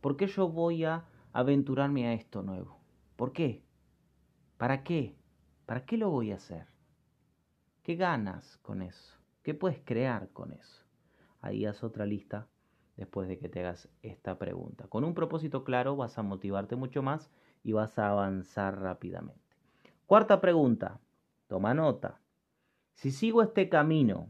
¿Por 0.00 0.16
qué 0.16 0.28
yo 0.28 0.48
voy 0.48 0.84
a 0.84 1.06
aventurarme 1.32 2.06
a 2.06 2.12
esto 2.12 2.44
nuevo? 2.44 2.78
¿Por 3.16 3.32
qué? 3.32 3.64
¿Para 4.58 4.84
qué? 4.84 5.16
¿Para 5.66 5.84
qué 5.84 5.96
lo 5.96 6.08
voy 6.08 6.30
a 6.30 6.36
hacer? 6.36 6.68
¿Qué 7.82 7.96
ganas 7.96 8.58
con 8.58 8.80
eso? 8.80 9.18
¿Qué 9.42 9.54
puedes 9.54 9.80
crear 9.84 10.28
con 10.28 10.52
eso? 10.52 10.84
Ahí 11.40 11.64
haz 11.64 11.82
otra 11.82 12.06
lista 12.06 12.46
después 12.98 13.28
de 13.28 13.38
que 13.38 13.48
te 13.48 13.60
hagas 13.60 13.88
esta 14.02 14.38
pregunta. 14.38 14.86
Con 14.88 15.04
un 15.04 15.14
propósito 15.14 15.64
claro 15.64 15.96
vas 15.96 16.18
a 16.18 16.22
motivarte 16.22 16.76
mucho 16.76 17.02
más 17.02 17.30
y 17.64 17.72
vas 17.72 17.98
a 17.98 18.10
avanzar 18.10 18.78
rápidamente. 18.78 19.56
Cuarta 20.04 20.40
pregunta, 20.42 21.00
toma 21.46 21.72
nota. 21.72 22.20
Si 22.92 23.10
sigo 23.10 23.40
este 23.40 23.70
camino, 23.70 24.28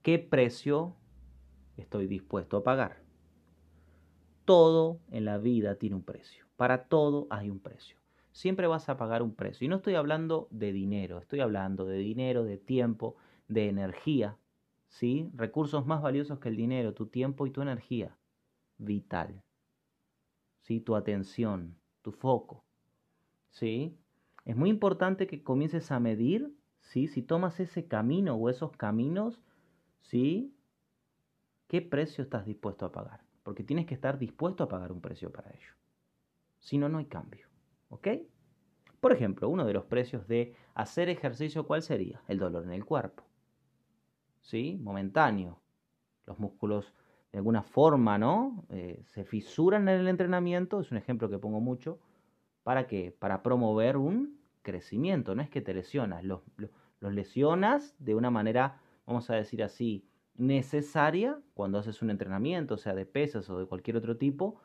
¿qué 0.00 0.18
precio 0.18 0.96
estoy 1.76 2.06
dispuesto 2.06 2.56
a 2.56 2.64
pagar? 2.64 3.02
Todo 4.46 5.00
en 5.10 5.26
la 5.26 5.36
vida 5.36 5.74
tiene 5.74 5.96
un 5.96 6.04
precio. 6.04 6.46
Para 6.56 6.84
todo 6.84 7.26
hay 7.28 7.50
un 7.50 7.60
precio 7.60 7.98
siempre 8.38 8.68
vas 8.68 8.88
a 8.88 8.96
pagar 8.96 9.22
un 9.22 9.34
precio. 9.34 9.64
Y 9.64 9.68
no 9.68 9.76
estoy 9.76 9.96
hablando 9.96 10.46
de 10.52 10.72
dinero, 10.72 11.18
estoy 11.18 11.40
hablando 11.40 11.84
de 11.86 11.98
dinero, 11.98 12.44
de 12.44 12.56
tiempo, 12.56 13.16
de 13.48 13.68
energía. 13.68 14.36
¿Sí? 14.88 15.30
Recursos 15.34 15.86
más 15.86 16.02
valiosos 16.02 16.38
que 16.38 16.48
el 16.48 16.56
dinero, 16.56 16.94
tu 16.94 17.06
tiempo 17.06 17.46
y 17.46 17.50
tu 17.50 17.62
energía. 17.62 18.16
Vital. 18.78 19.42
¿sí? 20.62 20.80
Tu 20.80 20.96
atención, 20.96 21.76
tu 22.02 22.12
foco. 22.12 22.64
¿sí? 23.50 23.96
Es 24.44 24.56
muy 24.56 24.70
importante 24.70 25.26
que 25.26 25.42
comiences 25.42 25.90
a 25.90 26.00
medir 26.00 26.54
¿sí? 26.80 27.08
si 27.08 27.22
tomas 27.22 27.60
ese 27.60 27.86
camino 27.86 28.34
o 28.34 28.48
esos 28.48 28.72
caminos, 28.72 29.40
¿sí? 30.00 30.54
¿qué 31.68 31.82
precio 31.82 32.24
estás 32.24 32.44
dispuesto 32.44 32.86
a 32.86 32.92
pagar? 32.92 33.20
Porque 33.42 33.62
tienes 33.62 33.86
que 33.86 33.94
estar 33.94 34.18
dispuesto 34.18 34.64
a 34.64 34.68
pagar 34.68 34.90
un 34.90 35.00
precio 35.00 35.30
para 35.30 35.50
ello. 35.50 35.72
Si 36.58 36.78
no, 36.78 36.88
no 36.88 36.98
hay 36.98 37.06
cambio. 37.06 37.46
¿Ok? 37.90 38.08
Por 39.00 39.12
ejemplo, 39.12 39.48
uno 39.48 39.64
de 39.64 39.72
los 39.72 39.84
precios 39.84 40.26
de 40.26 40.54
hacer 40.74 41.08
ejercicio, 41.08 41.66
¿cuál 41.66 41.82
sería? 41.82 42.20
El 42.26 42.38
dolor 42.38 42.64
en 42.64 42.72
el 42.72 42.84
cuerpo. 42.84 43.27
¿Sí? 44.40 44.78
Momentáneo. 44.82 45.60
Los 46.26 46.38
músculos 46.38 46.94
de 47.32 47.38
alguna 47.38 47.62
forma, 47.62 48.18
¿no? 48.18 48.64
Eh, 48.70 49.02
se 49.06 49.24
fisuran 49.24 49.88
en 49.88 50.00
el 50.00 50.08
entrenamiento, 50.08 50.80
es 50.80 50.90
un 50.90 50.98
ejemplo 50.98 51.28
que 51.28 51.38
pongo 51.38 51.60
mucho. 51.60 51.98
¿Para 52.62 52.86
qué? 52.86 53.14
Para 53.18 53.42
promover 53.42 53.96
un 53.96 54.40
crecimiento. 54.62 55.34
No 55.34 55.42
es 55.42 55.50
que 55.50 55.60
te 55.60 55.74
lesionas, 55.74 56.24
los, 56.24 56.42
los 57.00 57.12
lesionas 57.12 57.94
de 57.98 58.14
una 58.14 58.30
manera, 58.30 58.80
vamos 59.06 59.30
a 59.30 59.34
decir 59.34 59.62
así, 59.62 60.08
necesaria 60.36 61.40
cuando 61.54 61.78
haces 61.78 62.00
un 62.00 62.10
entrenamiento, 62.10 62.78
sea 62.78 62.94
de 62.94 63.06
pesas 63.06 63.50
o 63.50 63.58
de 63.58 63.66
cualquier 63.66 63.96
otro 63.96 64.16
tipo, 64.16 64.60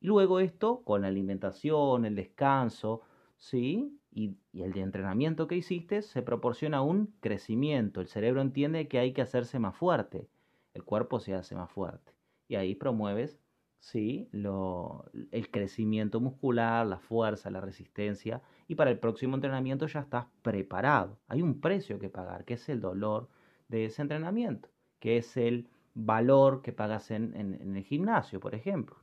luego 0.00 0.40
esto, 0.40 0.82
con 0.84 1.02
la 1.02 1.08
alimentación, 1.08 2.04
el 2.04 2.14
descanso, 2.14 3.02
¿sí? 3.36 3.97
Y, 4.10 4.36
el 4.52 4.72
de 4.72 4.80
entrenamiento 4.80 5.46
que 5.46 5.56
hiciste, 5.56 6.02
se 6.02 6.22
proporciona 6.22 6.82
un 6.82 7.14
crecimiento. 7.20 8.00
El 8.00 8.08
cerebro 8.08 8.40
entiende 8.40 8.88
que 8.88 8.98
hay 8.98 9.12
que 9.12 9.22
hacerse 9.22 9.58
más 9.58 9.76
fuerte. 9.76 10.28
El 10.74 10.84
cuerpo 10.84 11.20
se 11.20 11.34
hace 11.34 11.54
más 11.54 11.70
fuerte. 11.70 12.12
Y 12.48 12.56
ahí 12.56 12.74
promueves, 12.74 13.40
¿sí? 13.78 14.28
Lo, 14.32 15.04
el 15.30 15.50
crecimiento 15.50 16.20
muscular, 16.20 16.86
la 16.86 16.98
fuerza, 16.98 17.50
la 17.50 17.60
resistencia. 17.60 18.42
Y 18.66 18.74
para 18.74 18.90
el 18.90 18.98
próximo 18.98 19.36
entrenamiento 19.36 19.86
ya 19.86 20.00
estás 20.00 20.26
preparado. 20.42 21.18
Hay 21.28 21.42
un 21.42 21.60
precio 21.60 21.98
que 21.98 22.10
pagar, 22.10 22.44
que 22.44 22.54
es 22.54 22.68
el 22.68 22.80
dolor 22.80 23.28
de 23.68 23.84
ese 23.84 24.02
entrenamiento, 24.02 24.68
que 24.98 25.18
es 25.18 25.36
el 25.36 25.68
valor 25.94 26.62
que 26.62 26.72
pagas 26.72 27.10
en 27.10 27.34
el 27.34 27.84
gimnasio, 27.84 28.40
por 28.40 28.54
ejemplo 28.54 28.96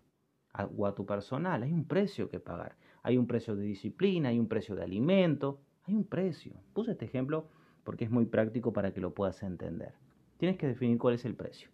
o 0.78 0.86
a 0.86 0.96
tu 0.96 1.06
personal. 1.06 1.64
Hay 1.64 1.74
un 1.74 1.86
precio 1.86 2.30
que 2.30 2.40
pagar. 2.40 2.76
Hay 3.06 3.18
un 3.18 3.28
precio 3.28 3.56
de 3.56 3.64
disciplina, 3.64 4.30
hay 4.30 4.40
un 4.40 4.48
precio 4.48 4.76
de 4.76 4.84
alimento, 4.84 5.62
hay 5.84 5.96
un 5.96 6.06
precio. 6.06 6.54
Puse 6.74 6.92
este 6.92 7.06
ejemplo 7.06 7.48
porque 7.84 8.06
es 8.06 8.12
muy 8.12 8.26
práctico 8.26 8.74
para 8.74 8.94
que 8.94 9.02
lo 9.02 9.14
puedas 9.14 9.44
entender. 9.44 9.94
Tienes 10.38 10.58
que 10.58 10.68
definir 10.68 10.98
cuál 10.98 11.14
es 11.14 11.26
el 11.26 11.36
precio. 11.36 11.70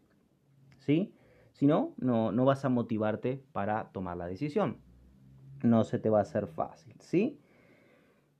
¿Sí? 0.80 1.14
Si 1.54 1.68
no, 1.68 1.94
no, 1.98 2.32
no 2.32 2.46
vas 2.46 2.66
a 2.66 2.70
motivarte 2.70 3.44
para 3.54 3.92
tomar 3.92 4.18
la 4.18 4.28
decisión. 4.28 4.78
No 5.64 5.84
se 5.84 6.00
te 6.00 6.10
va 6.10 6.20
a 6.20 6.24
hacer 6.24 6.48
fácil, 6.48 6.96
¿sí? 7.00 7.40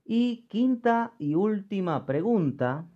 Y 0.04 0.46
quinta 0.48 1.14
y 1.18 1.34
última 1.34 2.04
pregunta, 2.04 2.86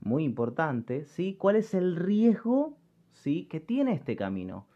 muy 0.00 0.24
importante, 0.24 1.04
¿sí? 1.06 1.34
¿Cuál 1.34 1.56
es 1.56 1.74
el 1.74 1.96
riesgo, 1.96 2.76
¿sí? 3.12 3.46
que 3.46 3.60
tiene 3.60 3.94
este 3.94 4.14
camino? 4.14 4.66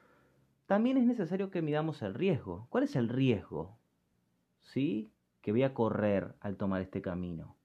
también 0.67 0.97
es 0.97 1.07
necesario 1.07 1.51
que 1.51 1.63
midamos 1.63 2.03
el 2.03 2.15
riesgo. 2.15 2.67
¿Cuál 2.71 2.85
es 2.85 2.97
el 2.97 3.09
riesgo? 3.09 3.79
¿Sí? 4.67 5.11
Que 5.41 5.53
voy 5.53 5.63
a 5.63 5.75
correr 5.75 6.35
al 6.41 6.57
tomar 6.57 6.83
este 6.83 7.01
camino. 7.01 7.57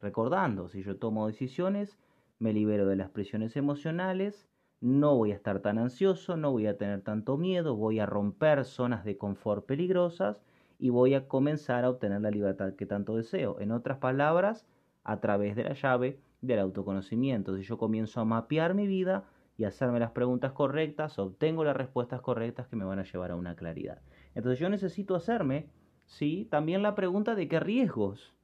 Recordando, 0.00 0.68
si 0.68 0.82
yo 0.82 0.96
tomo 0.96 1.26
decisiones, 1.26 1.98
me 2.38 2.52
libero 2.52 2.86
de 2.86 2.96
las 2.96 3.10
prisiones 3.10 3.56
emocionales, 3.56 4.46
no 4.80 5.16
voy 5.16 5.32
a 5.32 5.34
estar 5.34 5.60
tan 5.60 5.78
ansioso, 5.78 6.36
no 6.36 6.52
voy 6.52 6.66
a 6.66 6.76
tener 6.76 7.02
tanto 7.02 7.36
miedo, 7.36 7.74
voy 7.74 7.98
a 7.98 8.06
romper 8.06 8.64
zonas 8.64 9.04
de 9.04 9.16
confort 9.16 9.66
peligrosas 9.66 10.44
y 10.78 10.90
voy 10.90 11.14
a 11.14 11.26
comenzar 11.26 11.84
a 11.84 11.90
obtener 11.90 12.20
la 12.20 12.30
libertad 12.30 12.74
que 12.74 12.86
tanto 12.86 13.16
deseo. 13.16 13.58
En 13.60 13.72
otras 13.72 13.98
palabras, 13.98 14.66
a 15.02 15.18
través 15.20 15.56
de 15.56 15.64
la 15.64 15.72
llave 15.72 16.20
del 16.42 16.60
autoconocimiento. 16.60 17.56
Si 17.56 17.62
yo 17.62 17.78
comienzo 17.78 18.20
a 18.20 18.24
mapear 18.24 18.74
mi 18.74 18.86
vida, 18.86 19.24
y 19.58 19.64
hacerme 19.64 19.98
las 19.98 20.12
preguntas 20.12 20.52
correctas, 20.52 21.18
obtengo 21.18 21.64
las 21.64 21.76
respuestas 21.76 22.20
correctas 22.20 22.68
que 22.68 22.76
me 22.76 22.84
van 22.84 23.00
a 23.00 23.02
llevar 23.02 23.32
a 23.32 23.36
una 23.36 23.56
claridad. 23.56 24.00
Entonces 24.36 24.60
yo 24.60 24.68
necesito 24.68 25.16
hacerme, 25.16 25.66
sí, 26.08 26.48
también 26.50 26.82
la 26.82 26.94
pregunta 26.94 27.34
de 27.34 27.46
qué 27.46 27.60
riesgos 27.60 28.34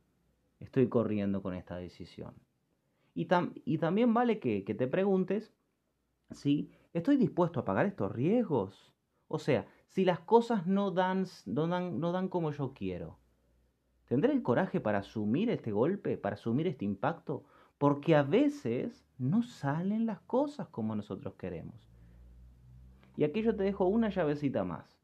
estoy 0.61 0.88
corriendo 0.88 1.42
con 1.42 1.55
esta 1.55 1.77
decisión. 1.77 2.35
Y, 3.14 3.29
y 3.64 3.79
también 3.79 4.14
vale 4.14 4.38
que, 4.38 4.62
te 4.62 4.87
preguntes, 4.87 5.53
¿sí? 6.31 6.70
¿Estoy 6.92 7.16
dispuesto 7.16 7.61
a 7.61 7.64
pagar 7.64 7.87
estos 7.87 8.12
riesgos? 8.12 8.92
O 9.29 9.38
sea, 9.38 9.66
si 9.88 10.05
las 10.05 10.20
cosas 10.20 10.66
no 10.66 10.90
dan, 10.90 11.27
no 11.46 11.66
dan, 11.66 11.98
no 12.00 12.12
dan 12.12 12.29
como 12.29 12.50
yo 12.53 12.72
quiero, 12.74 13.18
¿tendré 14.07 14.33
el 14.33 14.42
coraje 14.42 14.81
para 14.81 14.98
asumir 14.98 15.50
este 15.50 15.72
golpe, 15.72 16.16
para 16.16 16.35
asumir 16.35 16.66
este 16.66 16.85
impacto? 16.85 17.44
Porque 17.79 18.14
a 18.14 18.22
veces 18.22 19.05
no 19.18 19.42
salen 19.42 20.07
las 20.07 20.20
cosas 20.20 20.68
como 20.68 20.94
nosotros 20.94 21.35
queremos. 21.35 21.88
Y 23.16 23.24
aquí 23.24 23.42
yo 23.42 23.55
te 23.55 23.62
dejo 23.62 23.87
una 23.87 24.09
llavecita 24.09 24.64
más. 24.64 24.98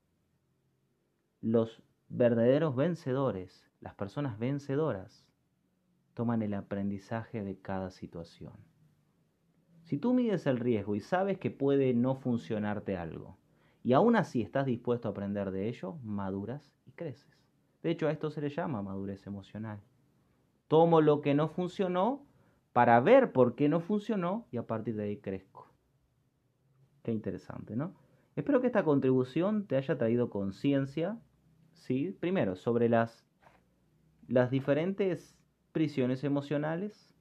Los 1.40 1.82
verdaderos 2.10 2.74
vencedores 2.74 3.66
las 3.80 3.94
personas 3.94 4.38
vencedoras 4.38 5.24
toman 6.14 6.42
el 6.42 6.54
aprendizaje 6.54 7.42
de 7.42 7.56
cada 7.56 7.90
situación. 7.90 8.52
Si 9.84 9.96
tú 9.96 10.12
mides 10.12 10.46
el 10.46 10.58
riesgo 10.58 10.94
y 10.94 11.00
sabes 11.00 11.38
que 11.38 11.50
puede 11.50 11.94
no 11.94 12.16
funcionarte 12.16 12.96
algo, 12.96 13.38
y 13.82 13.94
aún 13.94 14.16
así 14.16 14.42
estás 14.42 14.66
dispuesto 14.66 15.08
a 15.08 15.12
aprender 15.12 15.50
de 15.50 15.68
ello, 15.68 15.96
maduras 16.02 16.74
y 16.84 16.92
creces. 16.92 17.38
De 17.82 17.90
hecho, 17.90 18.08
a 18.08 18.12
esto 18.12 18.30
se 18.30 18.42
le 18.42 18.50
llama 18.50 18.82
madurez 18.82 19.26
emocional. 19.26 19.80
Tomo 20.68 21.00
lo 21.00 21.22
que 21.22 21.34
no 21.34 21.48
funcionó 21.48 22.26
para 22.72 23.00
ver 23.00 23.32
por 23.32 23.54
qué 23.54 23.68
no 23.68 23.80
funcionó 23.80 24.46
y 24.50 24.58
a 24.58 24.66
partir 24.66 24.96
de 24.96 25.04
ahí 25.04 25.16
crezco. 25.16 25.66
Qué 27.02 27.12
interesante, 27.12 27.74
¿no? 27.74 27.94
Espero 28.36 28.60
que 28.60 28.66
esta 28.66 28.84
contribución 28.84 29.66
te 29.66 29.76
haya 29.76 29.96
traído 29.96 30.28
conciencia, 30.28 31.18
¿sí? 31.72 32.16
Primero, 32.20 32.56
sobre 32.56 32.88
las, 32.88 33.24
las 34.28 34.50
diferentes 34.50 35.36
prisiones 35.72 36.24
emocionales, 36.24 37.14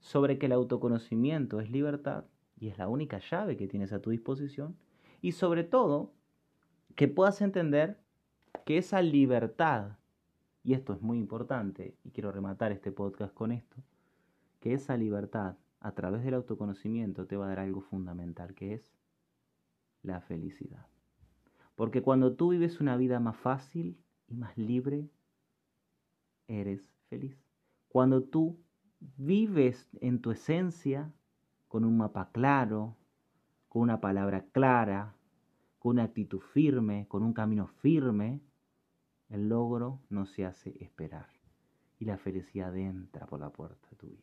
sobre 0.00 0.38
que 0.38 0.46
el 0.46 0.52
autoconocimiento 0.52 1.60
es 1.60 1.70
libertad 1.70 2.24
y 2.58 2.68
es 2.68 2.78
la 2.78 2.88
única 2.88 3.18
llave 3.18 3.56
que 3.56 3.68
tienes 3.68 3.92
a 3.92 4.00
tu 4.00 4.10
disposición, 4.10 4.76
y 5.20 5.32
sobre 5.32 5.64
todo, 5.64 6.12
que 6.94 7.08
puedas 7.08 7.40
entender 7.40 7.98
que 8.64 8.78
esa 8.78 9.02
libertad, 9.02 9.98
y 10.62 10.74
esto 10.74 10.92
es 10.92 11.00
muy 11.00 11.18
importante, 11.18 11.96
y 12.04 12.10
quiero 12.10 12.30
rematar 12.30 12.72
este 12.72 12.92
podcast 12.92 13.34
con 13.34 13.52
esto, 13.52 13.76
que 14.60 14.74
esa 14.74 14.96
libertad 14.96 15.56
a 15.80 15.92
través 15.92 16.24
del 16.24 16.34
autoconocimiento 16.34 17.26
te 17.26 17.36
va 17.36 17.46
a 17.46 17.48
dar 17.48 17.60
algo 17.60 17.80
fundamental, 17.80 18.54
que 18.54 18.74
es 18.74 18.94
la 20.02 20.20
felicidad. 20.20 20.86
Porque 21.74 22.02
cuando 22.02 22.34
tú 22.34 22.50
vives 22.50 22.80
una 22.80 22.96
vida 22.96 23.20
más 23.20 23.36
fácil 23.36 23.98
y 24.28 24.34
más 24.34 24.56
libre, 24.56 25.08
eres 26.46 26.82
feliz. 27.08 27.36
Cuando 27.88 28.22
tú 28.22 28.58
vives 29.16 29.88
en 30.00 30.20
tu 30.20 30.30
esencia 30.30 31.12
con 31.68 31.84
un 31.84 31.96
mapa 31.96 32.30
claro, 32.32 32.96
con 33.68 33.82
una 33.82 34.00
palabra 34.00 34.46
clara, 34.52 35.16
con 35.78 35.92
una 35.92 36.04
actitud 36.04 36.40
firme, 36.40 37.06
con 37.08 37.22
un 37.22 37.32
camino 37.32 37.66
firme, 37.66 38.40
el 39.28 39.48
logro 39.48 40.00
no 40.08 40.26
se 40.26 40.44
hace 40.44 40.82
esperar 40.82 41.28
y 41.98 42.04
la 42.04 42.18
felicidad 42.18 42.76
entra 42.76 43.26
por 43.26 43.40
la 43.40 43.50
puerta 43.50 43.88
de 43.90 43.96
tu 43.96 44.06
vida. 44.06 44.22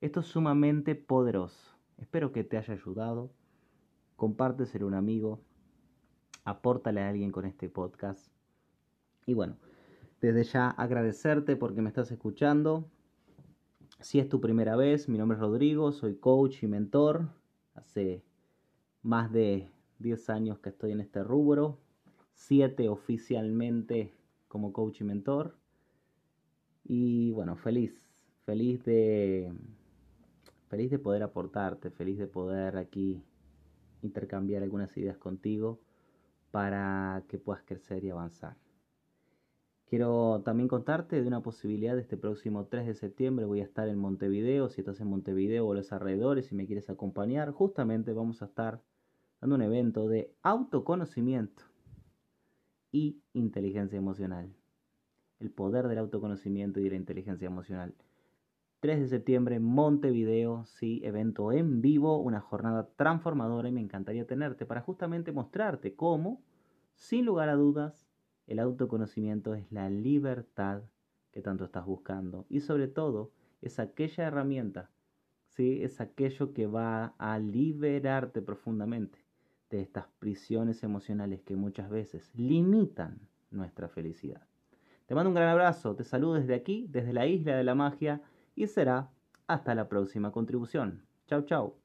Esto 0.00 0.20
es 0.20 0.26
sumamente 0.26 0.94
poderoso. 0.94 1.76
Espero 1.96 2.32
que 2.32 2.44
te 2.44 2.56
haya 2.56 2.74
ayudado 2.74 3.32
compárteselo 4.16 4.86
a 4.86 4.88
un 4.88 4.94
amigo, 4.94 5.40
apórtale 6.44 7.00
a 7.00 7.08
alguien 7.08 7.30
con 7.32 7.44
este 7.44 7.68
podcast. 7.68 8.28
Y 9.26 9.34
bueno, 9.34 9.56
desde 10.20 10.44
ya 10.44 10.70
agradecerte 10.70 11.56
porque 11.56 11.82
me 11.82 11.88
estás 11.88 12.10
escuchando. 12.10 12.88
Si 14.00 14.18
es 14.18 14.28
tu 14.28 14.40
primera 14.40 14.76
vez, 14.76 15.08
mi 15.08 15.18
nombre 15.18 15.36
es 15.36 15.40
Rodrigo, 15.40 15.92
soy 15.92 16.16
coach 16.16 16.62
y 16.62 16.66
mentor. 16.66 17.28
Hace 17.74 18.22
más 19.02 19.32
de 19.32 19.70
10 19.98 20.30
años 20.30 20.58
que 20.58 20.70
estoy 20.70 20.92
en 20.92 21.00
este 21.00 21.22
rubro, 21.22 21.78
7 22.34 22.88
oficialmente 22.88 24.12
como 24.48 24.72
coach 24.72 25.00
y 25.00 25.04
mentor. 25.04 25.56
Y 26.84 27.30
bueno, 27.30 27.56
feliz, 27.56 28.02
feliz 28.44 28.84
de 28.84 29.52
feliz 30.68 30.90
de 30.90 30.98
poder 30.98 31.22
aportarte, 31.22 31.90
feliz 31.90 32.18
de 32.18 32.26
poder 32.26 32.76
aquí 32.76 33.22
intercambiar 34.02 34.62
algunas 34.62 34.96
ideas 34.96 35.18
contigo 35.18 35.80
para 36.52 37.24
que 37.28 37.38
puedas 37.38 37.64
crecer 37.64 38.04
y 38.04 38.10
avanzar. 38.10 38.56
Quiero 39.86 40.42
también 40.44 40.68
contarte 40.68 41.20
de 41.20 41.26
una 41.26 41.42
posibilidad 41.42 41.94
de 41.94 42.02
este 42.02 42.16
próximo 42.16 42.66
3 42.66 42.86
de 42.86 42.94
septiembre. 42.94 43.44
Voy 43.44 43.60
a 43.60 43.64
estar 43.64 43.88
en 43.88 43.98
Montevideo. 43.98 44.68
Si 44.68 44.80
estás 44.80 45.00
en 45.00 45.08
Montevideo 45.08 45.66
o 45.66 45.74
los 45.74 45.92
alrededores 45.92 46.52
y 46.52 46.54
me 46.54 46.66
quieres 46.66 46.88
acompañar, 46.88 47.50
justamente 47.50 48.12
vamos 48.12 48.40
a 48.40 48.46
estar 48.46 48.80
dando 49.40 49.56
un 49.56 49.62
evento 49.62 50.08
de 50.08 50.32
autoconocimiento 50.42 51.64
y 52.90 53.20
inteligencia 53.32 53.98
emocional. 53.98 54.54
El 55.40 55.50
poder 55.50 55.88
del 55.88 55.98
autoconocimiento 55.98 56.80
y 56.80 56.84
de 56.84 56.90
la 56.90 56.96
inteligencia 56.96 57.46
emocional. 57.46 57.94
3 58.82 58.98
de 58.98 59.06
septiembre, 59.06 59.60
Montevideo, 59.60 60.64
sí, 60.64 61.00
evento 61.04 61.52
en 61.52 61.80
vivo, 61.80 62.18
una 62.18 62.40
jornada 62.40 62.88
transformadora 62.96 63.68
y 63.68 63.72
me 63.72 63.80
encantaría 63.80 64.26
tenerte 64.26 64.66
para 64.66 64.80
justamente 64.80 65.30
mostrarte 65.30 65.94
cómo, 65.94 66.42
sin 66.96 67.24
lugar 67.24 67.48
a 67.48 67.54
dudas, 67.54 68.08
el 68.48 68.58
autoconocimiento 68.58 69.54
es 69.54 69.70
la 69.70 69.88
libertad 69.88 70.82
que 71.30 71.42
tanto 71.42 71.64
estás 71.64 71.86
buscando 71.86 72.44
y 72.48 72.58
sobre 72.58 72.88
todo 72.88 73.30
es 73.60 73.78
aquella 73.78 74.24
herramienta, 74.24 74.90
sí, 75.46 75.84
es 75.84 76.00
aquello 76.00 76.52
que 76.52 76.66
va 76.66 77.14
a 77.18 77.38
liberarte 77.38 78.42
profundamente 78.42 79.24
de 79.70 79.80
estas 79.80 80.08
prisiones 80.18 80.82
emocionales 80.82 81.40
que 81.42 81.54
muchas 81.54 81.88
veces 81.88 82.34
limitan 82.34 83.28
nuestra 83.52 83.88
felicidad. 83.88 84.42
Te 85.06 85.14
mando 85.14 85.30
un 85.30 85.36
gran 85.36 85.50
abrazo, 85.50 85.94
te 85.94 86.02
saludo 86.02 86.34
desde 86.34 86.56
aquí, 86.56 86.88
desde 86.90 87.12
la 87.12 87.28
isla 87.28 87.56
de 87.56 87.62
la 87.62 87.76
magia 87.76 88.22
y 88.54 88.66
será 88.66 89.10
hasta 89.46 89.74
la 89.74 89.88
próxima 89.88 90.32
contribución. 90.32 91.06
Chao, 91.26 91.42
chao. 91.42 91.81